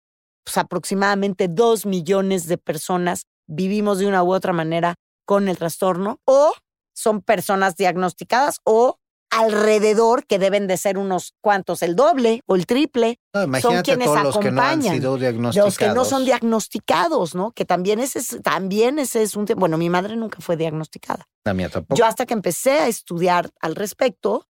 pues 0.45 0.59
aproximadamente 0.59 1.49
2 1.49 1.87
millones 1.87 2.47
de 2.49 2.59
personas 2.59 3.23
vivimos 3.47 3.99
de 3.99 4.07
una 4.07 4.23
u 4.23 4.33
otra 4.33 4.53
manera 4.53 4.95
con 5.25 5.49
el 5.49 5.57
trastorno 5.59 6.19
o 6.25 6.53
son 6.95 7.21
personas 7.23 7.77
diagnosticadas 7.77 8.57
o 8.65 8.99
alrededor 9.33 10.27
que 10.27 10.39
deben 10.39 10.67
de 10.67 10.77
ser 10.77 10.99
unos 10.99 11.33
cuantos, 11.41 11.83
el 11.83 11.97
doble 11.97 12.43
o 12.47 12.55
el 12.55 12.67
triple 12.67 13.19
No, 13.35 13.43
imagínate 13.45 13.83
quienes 13.83 14.07
todos 14.07 14.23
los 14.23 14.39
que 14.39 14.51
no 14.51 14.61
han 14.61 14.69
acompañan, 14.69 14.95
sido 14.97 15.17
diagnosticados. 15.17 15.67
los 15.67 15.79
que 15.79 15.95
no 15.95 16.05
son 16.05 16.25
diagnosticados, 16.27 17.35
¿no? 17.35 17.53
Que 17.53 17.65
también 17.65 17.99
ese 17.99 18.19
es, 18.19 18.39
también 18.43 18.99
ese 18.99 19.23
es 19.23 19.35
un 19.35 19.47
tema. 19.47 19.61
Bueno, 19.61 19.79
mi 19.79 19.89
madre 19.89 20.17
nunca 20.17 20.41
fue 20.41 20.59
diagnosticada. 20.59 21.27
La 21.45 21.55
mía 21.55 21.71
tampoco. 21.71 21.99
Yo 21.99 22.05
hasta 22.05 22.27
que 22.27 22.35
empecé 22.35 22.73
a 22.73 22.89
estudiar 22.89 23.51
al 23.61 23.75
respecto, 23.75 24.47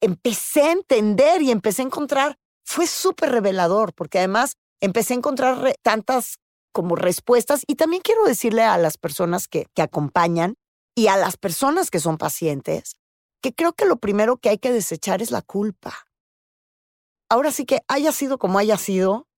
empecé 0.00 0.62
a 0.62 0.72
entender 0.72 1.40
y 1.42 1.52
empecé 1.52 1.82
a 1.82 1.84
encontrar, 1.84 2.36
fue 2.64 2.88
súper 2.88 3.30
revelador, 3.30 3.94
porque 3.94 4.18
además 4.18 4.56
empecé 4.80 5.14
a 5.14 5.18
encontrar 5.18 5.76
tantas 5.82 6.38
como 6.72 6.96
respuestas 6.96 7.62
y 7.68 7.76
también 7.76 8.02
quiero 8.02 8.24
decirle 8.24 8.64
a 8.64 8.76
las 8.76 8.98
personas 8.98 9.46
que, 9.46 9.66
que 9.72 9.82
acompañan 9.82 10.56
y 10.96 11.06
a 11.06 11.16
las 11.16 11.36
personas 11.36 11.90
que 11.90 12.00
son 12.00 12.18
pacientes, 12.18 12.96
que 13.46 13.54
creo 13.54 13.74
que 13.74 13.84
lo 13.84 13.96
primero 13.96 14.38
que 14.38 14.48
hay 14.48 14.58
que 14.58 14.72
desechar 14.72 15.22
es 15.22 15.30
la 15.30 15.40
culpa. 15.40 15.94
Ahora 17.30 17.52
sí 17.52 17.64
que 17.64 17.80
haya 17.86 18.10
sido 18.10 18.38
como 18.38 18.58
haya 18.58 18.76
sido, 18.76 19.28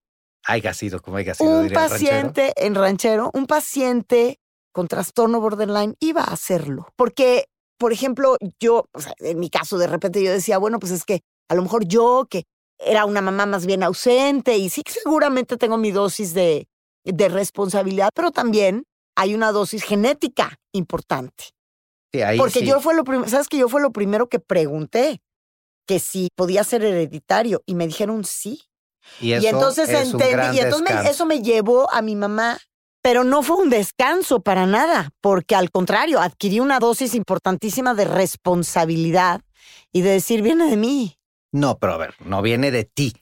haya 0.47 0.73
sido 0.73 0.99
como 0.99 1.17
haya 1.17 1.35
sido, 1.35 1.47
un 1.47 1.63
diría 1.63 1.77
el 1.83 1.89
ranchero. 1.89 2.09
paciente 2.09 2.53
en 2.55 2.73
ranchero, 2.73 3.29
un 3.35 3.45
paciente 3.45 4.39
con 4.73 4.87
trastorno 4.87 5.39
borderline 5.39 5.95
iba 5.99 6.23
a 6.23 6.33
hacerlo. 6.33 6.87
Porque, 6.95 7.45
por 7.77 7.93
ejemplo, 7.93 8.37
yo, 8.59 8.85
o 8.93 8.99
sea, 8.99 9.13
en 9.19 9.37
mi 9.37 9.51
caso, 9.51 9.77
de 9.77 9.85
repente 9.85 10.23
yo 10.23 10.31
decía, 10.31 10.57
bueno, 10.57 10.79
pues 10.79 10.91
es 10.91 11.05
que 11.05 11.21
a 11.47 11.53
lo 11.53 11.61
mejor 11.61 11.85
yo, 11.85 12.25
que 12.27 12.45
era 12.79 13.05
una 13.05 13.21
mamá 13.21 13.45
más 13.45 13.67
bien 13.67 13.83
ausente, 13.83 14.57
y 14.57 14.71
sí 14.71 14.81
que 14.81 14.91
seguramente 14.91 15.57
tengo 15.57 15.77
mi 15.77 15.91
dosis 15.91 16.33
de, 16.33 16.67
de 17.03 17.29
responsabilidad, 17.29 18.09
pero 18.15 18.31
también 18.31 18.85
hay 19.15 19.35
una 19.35 19.51
dosis 19.51 19.83
genética 19.83 20.57
importante. 20.71 21.51
Sí, 22.13 22.21
ahí 22.21 22.37
Porque 22.37 22.59
sí. 22.59 22.65
yo 22.65 22.79
fue 22.81 22.95
lo 22.95 23.03
primero, 23.03 23.29
¿sabes 23.29 23.47
que 23.47 23.57
yo 23.57 23.69
fue 23.69 23.81
lo 23.81 23.91
primero 23.91 24.27
que 24.29 24.39
pregunté? 24.39 25.21
Que 25.87 25.99
si 25.99 26.29
podía 26.35 26.63
ser 26.63 26.83
hereditario, 26.83 27.61
y 27.65 27.75
me 27.75 27.87
dijeron 27.87 28.23
sí. 28.23 28.61
y, 29.19 29.33
eso 29.33 29.43
Y 29.43 29.47
entonces 29.47 29.89
es 29.89 30.13
un 30.13 30.21
entendí, 30.21 30.31
gran 30.31 30.55
y 30.55 30.59
entonces 30.59 31.03
me- 31.03 31.09
eso 31.09 31.25
me 31.25 31.41
llevó 31.41 31.91
a 31.91 32.01
mi 32.01 32.15
mamá, 32.15 32.59
pero 33.01 33.23
no 33.23 33.43
fue 33.43 33.57
un 33.57 33.69
descanso 33.69 34.41
para 34.41 34.65
nada, 34.65 35.09
porque 35.21 35.55
al 35.55 35.71
contrario, 35.71 36.19
adquirí 36.19 36.59
una 36.59 36.79
dosis 36.79 37.15
importantísima 37.15 37.93
de 37.93 38.05
responsabilidad 38.05 39.41
y 39.91 40.01
de 40.01 40.11
decir, 40.11 40.41
viene 40.41 40.69
de 40.69 40.77
mí. 40.77 41.17
No, 41.51 41.79
pero 41.79 41.93
a 41.93 41.97
ver, 41.97 42.13
no 42.19 42.41
viene 42.41 42.71
de 42.71 42.83
ti, 42.85 43.13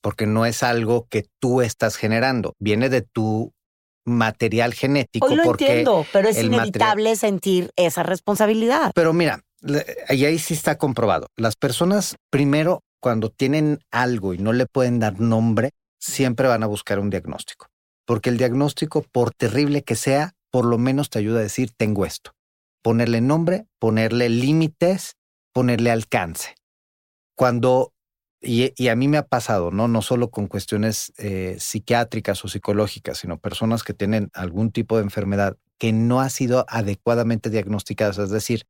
porque 0.00 0.26
no 0.26 0.46
es 0.46 0.62
algo 0.62 1.06
que 1.08 1.26
tú 1.40 1.60
estás 1.62 1.96
generando, 1.96 2.54
viene 2.58 2.88
de 2.88 3.02
tu 3.02 3.52
material 4.06 4.72
genético. 4.72 5.26
Hoy 5.26 5.36
lo 5.36 5.42
porque, 5.42 5.66
entiendo, 5.66 6.06
pero 6.12 6.28
es 6.28 6.36
material- 6.36 6.54
inevitable 6.62 7.16
sentir 7.16 7.70
esa 7.76 8.02
responsabilidad. 8.02 8.92
Pero 8.94 9.12
mira, 9.12 9.42
y 10.08 10.24
ahí 10.24 10.38
sí 10.38 10.54
está 10.54 10.78
comprobado. 10.78 11.26
Las 11.36 11.56
personas, 11.56 12.16
primero, 12.30 12.82
cuando 13.00 13.30
tienen 13.30 13.80
algo 13.90 14.32
y 14.32 14.38
no 14.38 14.52
le 14.52 14.66
pueden 14.66 14.98
dar 15.00 15.20
nombre, 15.20 15.70
siempre 15.98 16.48
van 16.48 16.62
a 16.62 16.66
buscar 16.66 16.98
un 16.98 17.10
diagnóstico. 17.10 17.66
Porque 18.06 18.30
el 18.30 18.38
diagnóstico, 18.38 19.02
por 19.02 19.32
terrible 19.32 19.82
que 19.82 19.96
sea, 19.96 20.32
por 20.50 20.64
lo 20.64 20.78
menos 20.78 21.10
te 21.10 21.18
ayuda 21.18 21.40
a 21.40 21.42
decir, 21.42 21.72
tengo 21.76 22.06
esto. 22.06 22.32
Ponerle 22.82 23.20
nombre, 23.20 23.66
ponerle 23.80 24.28
límites, 24.28 25.16
ponerle 25.52 25.90
alcance. 25.90 26.54
Cuando, 27.36 27.92
y, 28.40 28.88
a 28.88 28.96
mí 28.96 29.08
me 29.08 29.16
ha 29.16 29.26
pasado, 29.26 29.70
¿no? 29.70 29.88
No 29.88 30.02
solo 30.02 30.30
con 30.30 30.46
cuestiones 30.46 31.12
eh, 31.16 31.56
psiquiátricas 31.58 32.44
o 32.44 32.48
psicológicas, 32.48 33.18
sino 33.18 33.38
personas 33.38 33.82
que 33.82 33.94
tienen 33.94 34.30
algún 34.34 34.70
tipo 34.70 34.96
de 34.96 35.02
enfermedad 35.02 35.56
que 35.78 35.92
no 35.92 36.20
ha 36.20 36.28
sido 36.30 36.66
adecuadamente 36.68 37.50
diagnosticada. 37.50 38.22
Es 38.22 38.30
decir, 38.30 38.64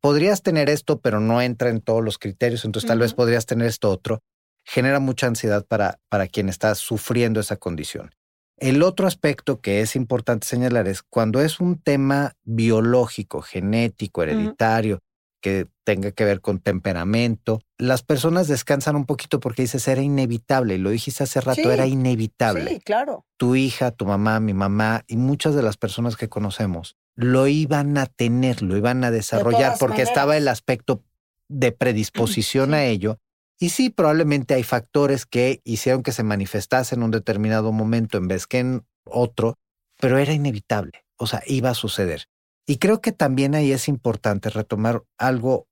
podrías 0.00 0.42
tener 0.42 0.68
esto, 0.68 1.00
pero 1.00 1.20
no 1.20 1.40
entra 1.40 1.70
en 1.70 1.80
todos 1.80 2.04
los 2.04 2.18
criterios, 2.18 2.64
entonces 2.64 2.88
tal 2.88 2.98
vez 2.98 3.14
podrías 3.14 3.46
tener 3.46 3.68
esto 3.68 3.90
otro. 3.90 4.22
Genera 4.64 5.00
mucha 5.00 5.26
ansiedad 5.26 5.66
para, 5.66 5.98
para 6.08 6.28
quien 6.28 6.48
está 6.48 6.74
sufriendo 6.74 7.40
esa 7.40 7.56
condición. 7.56 8.10
El 8.58 8.82
otro 8.82 9.08
aspecto 9.08 9.60
que 9.60 9.80
es 9.80 9.96
importante 9.96 10.46
señalar 10.46 10.86
es 10.86 11.02
cuando 11.02 11.40
es 11.40 11.58
un 11.58 11.80
tema 11.80 12.34
biológico, 12.44 13.42
genético, 13.42 14.22
hereditario, 14.22 15.00
que 15.42 15.68
tenga 15.84 16.12
que 16.12 16.24
ver 16.24 16.40
con 16.40 16.60
temperamento, 16.60 17.60
las 17.76 18.02
personas 18.02 18.48
descansan 18.48 18.96
un 18.96 19.04
poquito 19.04 19.40
porque 19.40 19.62
dices, 19.62 19.86
era 19.88 20.00
inevitable, 20.00 20.76
y 20.76 20.78
lo 20.78 20.88
dijiste 20.88 21.24
hace 21.24 21.42
rato, 21.42 21.70
era 21.70 21.86
inevitable. 21.86 22.66
Sí, 22.68 22.80
claro. 22.80 23.26
Tu 23.36 23.56
hija, 23.56 23.90
tu 23.90 24.06
mamá, 24.06 24.40
mi 24.40 24.54
mamá 24.54 25.04
y 25.06 25.18
muchas 25.18 25.54
de 25.54 25.62
las 25.62 25.76
personas 25.76 26.16
que 26.16 26.30
conocemos 26.30 26.96
lo 27.14 27.46
iban 27.46 27.98
a 27.98 28.06
tener, 28.06 28.62
lo 28.62 28.76
iban 28.76 29.04
a 29.04 29.10
desarrollar 29.10 29.74
porque 29.78 30.00
estaba 30.00 30.38
el 30.38 30.48
aspecto 30.48 31.04
de 31.48 31.72
predisposición 31.78 32.72
a 32.72 32.84
ello 32.84 33.18
y 33.62 33.68
sí, 33.68 33.90
probablemente 33.90 34.54
hay 34.54 34.64
factores 34.64 35.24
que 35.24 35.60
hicieron 35.62 36.02
que 36.02 36.10
se 36.10 36.24
manifestase 36.24 36.96
en 36.96 37.04
un 37.04 37.12
determinado 37.12 37.70
momento 37.70 38.18
en 38.18 38.26
vez 38.26 38.48
que 38.48 38.58
en 38.58 38.84
otro, 39.04 39.54
pero 40.00 40.18
era 40.18 40.32
inevitable, 40.32 41.04
o 41.16 41.28
sea, 41.28 41.44
iba 41.46 41.70
a 41.70 41.74
suceder. 41.74 42.26
Y 42.66 42.78
creo 42.78 43.00
que 43.00 43.12
también 43.12 43.54
ahí 43.54 43.72
es 43.72 43.88
importante 43.88 44.50
retomar 44.50 45.02
algo 45.18 45.66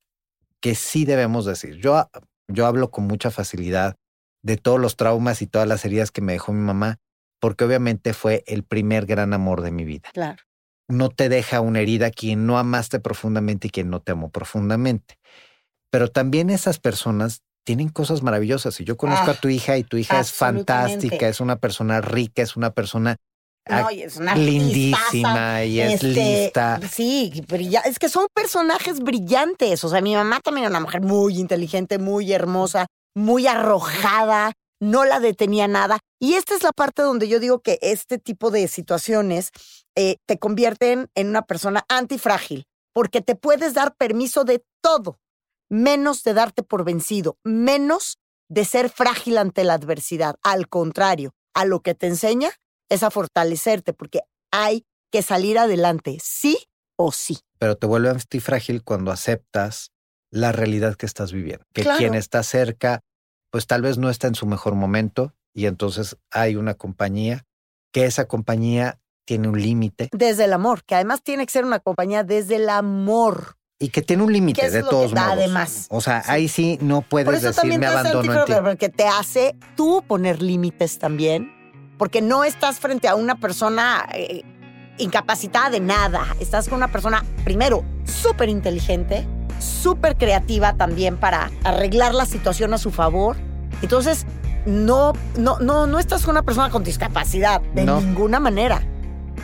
que 0.60 0.74
sí 0.74 1.04
debemos 1.04 1.44
decir. 1.44 1.76
Yo, 1.76 2.10
yo 2.48 2.66
hablo 2.66 2.90
con 2.90 3.06
mucha 3.06 3.30
facilidad 3.30 3.96
de 4.42 4.56
todos 4.56 4.80
los 4.80 4.96
traumas 4.96 5.42
y 5.42 5.46
todas 5.46 5.68
las 5.68 5.84
heridas 5.84 6.10
que 6.10 6.20
me 6.20 6.32
dejó 6.32 6.52
mi 6.52 6.62
mamá, 6.62 6.98
porque 7.40 7.64
obviamente 7.64 8.12
fue 8.12 8.42
el 8.46 8.64
primer 8.64 9.06
gran 9.06 9.32
amor 9.32 9.62
de 9.62 9.70
mi 9.70 9.84
vida. 9.84 10.10
Claro. 10.12 10.42
No 10.88 11.08
te 11.08 11.28
deja 11.28 11.60
una 11.60 11.80
herida 11.80 12.10
quien 12.10 12.46
no 12.46 12.58
amaste 12.58 12.98
profundamente 12.98 13.68
y 13.68 13.70
quien 13.70 13.90
no 13.90 14.00
te 14.00 14.12
amó 14.12 14.30
profundamente. 14.30 15.18
Pero 15.90 16.08
también 16.08 16.50
esas 16.50 16.78
personas 16.78 17.42
tienen 17.64 17.88
cosas 17.88 18.22
maravillosas. 18.22 18.80
Y 18.80 18.84
yo 18.84 18.96
conozco 18.96 19.30
a 19.30 19.34
tu 19.34 19.48
hija 19.48 19.76
y 19.76 19.84
tu 19.84 19.96
hija 19.96 20.20
es 20.20 20.32
fantástica, 20.32 21.28
es 21.28 21.40
una 21.40 21.56
persona 21.56 22.00
rica, 22.00 22.42
es 22.42 22.56
una 22.56 22.70
persona 22.72 23.16
lindísima 24.36 25.64
y 25.64 25.80
es 25.80 25.94
este, 25.94 26.06
lista. 26.08 26.80
Sí, 26.90 27.44
es 27.84 27.98
que 27.98 28.08
son 28.08 28.26
personajes 28.34 29.00
brillantes. 29.00 29.84
O 29.84 29.88
sea, 29.88 30.00
mi 30.00 30.14
mamá 30.14 30.40
también 30.40 30.64
era 30.64 30.70
una 30.70 30.80
mujer 30.80 31.02
muy 31.02 31.38
inteligente, 31.38 31.98
muy 31.98 32.32
hermosa, 32.32 32.86
muy 33.14 33.46
arrojada, 33.46 34.52
no 34.80 35.04
la 35.04 35.20
detenía 35.20 35.68
nada. 35.68 35.98
Y 36.20 36.34
esta 36.34 36.54
es 36.54 36.62
la 36.62 36.72
parte 36.72 37.02
donde 37.02 37.28
yo 37.28 37.40
digo 37.40 37.60
que 37.60 37.78
este 37.82 38.18
tipo 38.18 38.50
de 38.50 38.66
situaciones 38.68 39.50
eh, 39.96 40.16
te 40.26 40.38
convierten 40.38 41.08
en 41.14 41.28
una 41.28 41.42
persona 41.42 41.84
antifrágil, 41.88 42.64
porque 42.92 43.20
te 43.20 43.34
puedes 43.36 43.74
dar 43.74 43.94
permiso 43.96 44.44
de 44.44 44.62
todo 44.82 45.18
menos 45.70 46.22
de 46.24 46.34
darte 46.34 46.62
por 46.62 46.84
vencido, 46.84 47.38
menos 47.44 48.18
de 48.48 48.64
ser 48.64 48.90
frágil 48.90 49.38
ante 49.38 49.64
la 49.64 49.74
adversidad. 49.74 50.34
Al 50.42 50.68
contrario, 50.68 51.32
a 51.54 51.64
lo 51.64 51.80
que 51.80 51.94
te 51.94 52.08
enseña 52.08 52.50
es 52.90 53.02
a 53.02 53.10
fortalecerte, 53.10 53.94
porque 53.94 54.20
hay 54.52 54.84
que 55.10 55.22
salir 55.22 55.58
adelante, 55.58 56.18
sí 56.22 56.58
o 56.96 57.12
sí. 57.12 57.38
Pero 57.58 57.76
te 57.76 57.86
vuelve 57.86 58.10
antifrágil 58.10 58.82
cuando 58.82 59.10
aceptas 59.10 59.92
la 60.30 60.52
realidad 60.52 60.96
que 60.96 61.06
estás 61.06 61.32
viviendo, 61.32 61.64
que 61.72 61.84
quien 61.96 62.14
está 62.14 62.42
cerca, 62.42 63.00
pues 63.50 63.66
tal 63.66 63.82
vez 63.82 63.98
no 63.98 64.10
está 64.10 64.28
en 64.28 64.34
su 64.34 64.46
mejor 64.46 64.74
momento 64.74 65.34
y 65.54 65.66
entonces 65.66 66.16
hay 66.30 66.56
una 66.56 66.74
compañía, 66.74 67.46
que 67.92 68.04
esa 68.04 68.26
compañía 68.28 69.00
tiene 69.24 69.48
un 69.48 69.60
límite. 69.60 70.08
Desde 70.12 70.44
el 70.44 70.52
amor, 70.52 70.84
que 70.84 70.94
además 70.94 71.22
tiene 71.22 71.46
que 71.46 71.52
ser 71.52 71.64
una 71.64 71.80
compañía 71.80 72.22
desde 72.22 72.56
el 72.56 72.68
amor. 72.68 73.56
Y 73.78 73.88
que 73.88 74.02
tiene 74.02 74.22
un 74.22 74.32
límite 74.32 74.70
de 74.70 74.82
todos 74.82 75.12
modos. 75.12 75.28
Además. 75.32 75.86
O 75.88 76.00
sea, 76.00 76.22
ahí 76.26 76.48
sí 76.48 76.78
no 76.82 77.00
puedes 77.00 77.42
decir 77.42 77.78
me 77.78 77.86
abandono 77.86 78.40
en 78.40 78.44
ti. 78.44 78.52
Porque 78.62 78.88
te 78.90 79.06
hace 79.06 79.56
tú 79.74 80.04
poner 80.06 80.42
límites 80.42 80.98
también, 80.98 81.50
porque 82.00 82.22
no 82.22 82.44
estás 82.44 82.80
frente 82.80 83.08
a 83.08 83.14
una 83.14 83.34
persona 83.34 84.08
eh, 84.14 84.42
incapacitada 84.96 85.68
de 85.68 85.80
nada. 85.80 86.34
Estás 86.40 86.66
con 86.66 86.78
una 86.78 86.88
persona, 86.88 87.22
primero, 87.44 87.84
súper 88.04 88.48
inteligente, 88.48 89.28
súper 89.58 90.16
creativa 90.16 90.72
también 90.72 91.18
para 91.18 91.50
arreglar 91.62 92.14
la 92.14 92.24
situación 92.24 92.72
a 92.72 92.78
su 92.78 92.90
favor. 92.90 93.36
Entonces, 93.82 94.24
no, 94.64 95.12
no, 95.36 95.58
no, 95.58 95.86
no 95.86 95.98
estás 95.98 96.22
con 96.22 96.30
una 96.30 96.42
persona 96.42 96.70
con 96.70 96.84
discapacidad 96.84 97.60
de 97.74 97.84
ninguna 97.84 98.40
manera. 98.40 98.80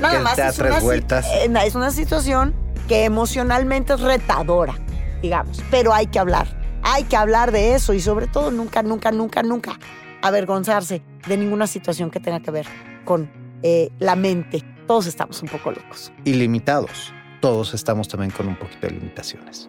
Nada 0.01 0.21
más 0.21 0.39
es 0.39 0.59
una, 0.59 0.79
eh, 0.79 1.67
es 1.67 1.75
una 1.75 1.91
situación 1.91 2.55
que 2.89 3.05
emocionalmente 3.05 3.93
es 3.93 4.01
retadora, 4.01 4.77
digamos, 5.21 5.63
pero 5.71 5.93
hay 5.93 6.07
que 6.07 6.19
hablar. 6.19 6.49
Hay 6.83 7.05
que 7.05 7.19
hablar 7.19 7.53
de 7.53 7.75
eso 7.75 7.93
y 7.93 8.01
sobre 8.01 8.29
todo 8.29 8.51
nunca, 8.51 8.83
nunca, 8.83 9.13
nunca, 9.13 9.43
nunca 9.43 9.79
avergonzarse 10.27 11.03
de 11.27 11.37
ninguna 11.37 11.67
situación 11.67 12.11
que 12.11 12.21
tenga 12.21 12.41
que 12.41 12.51
ver 12.51 12.67
con 13.05 13.31
eh, 13.63 13.91
la 13.99 14.17
mente. 14.17 14.63
Todos 14.87 15.07
estamos 15.07 15.43
un 15.43 15.49
poco 15.49 15.71
locos. 15.71 16.13
Ilimitados. 16.25 17.13
Todos 17.41 17.75
estamos 17.75 18.09
también 18.09 18.31
con 18.31 18.49
un 18.49 18.57
poquito 18.57 18.87
de 18.87 18.95
limitaciones. 18.95 19.69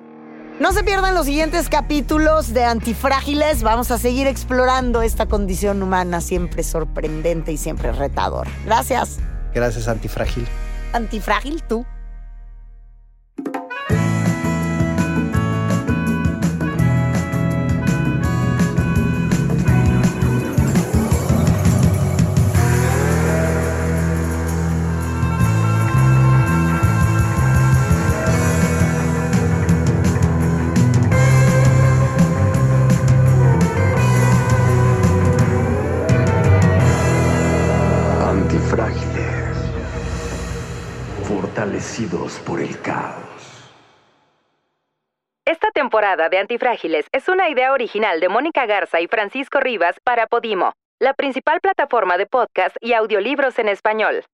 No 0.60 0.72
se 0.72 0.84
pierdan 0.84 1.14
los 1.14 1.28
siguientes 1.28 1.70
capítulos 1.70 2.52
de 2.52 2.64
Antifrágiles. 2.64 3.62
Vamos 3.62 3.92
a 3.92 4.00
seguir 4.00 4.26
explorando 4.26 5.04
esta 5.04 5.28
condición 5.28 5.84
humana 5.84 6.20
siempre 6.20 6.64
sorprendente 6.64 7.52
y 7.52 7.58
siempre 7.58 7.92
retadora. 7.92 8.50
Gracias. 8.66 9.20
Gracias, 9.54 9.88
Antifrágil. 9.88 10.48
Antifrágil, 10.94 11.62
tú. 11.64 11.86
Esta 45.46 45.72
temporada 45.72 46.28
de 46.28 46.38
Antifrágiles 46.38 47.08
es 47.14 47.30
una 47.30 47.50
idea 47.50 47.72
original 47.72 48.20
de 48.20 48.28
Mónica 48.28 48.66
Garza 48.66 49.00
y 49.00 49.08
Francisco 49.08 49.62
Rivas 49.62 49.96
para 50.04 50.28
Podimo, 50.28 50.74
la 51.00 51.14
principal 51.14 51.62
plataforma 51.62 52.18
de 52.18 52.26
podcast 52.26 52.76
y 52.82 52.92
audiolibros 52.94 53.58
en 53.58 53.70
español. 53.70 54.26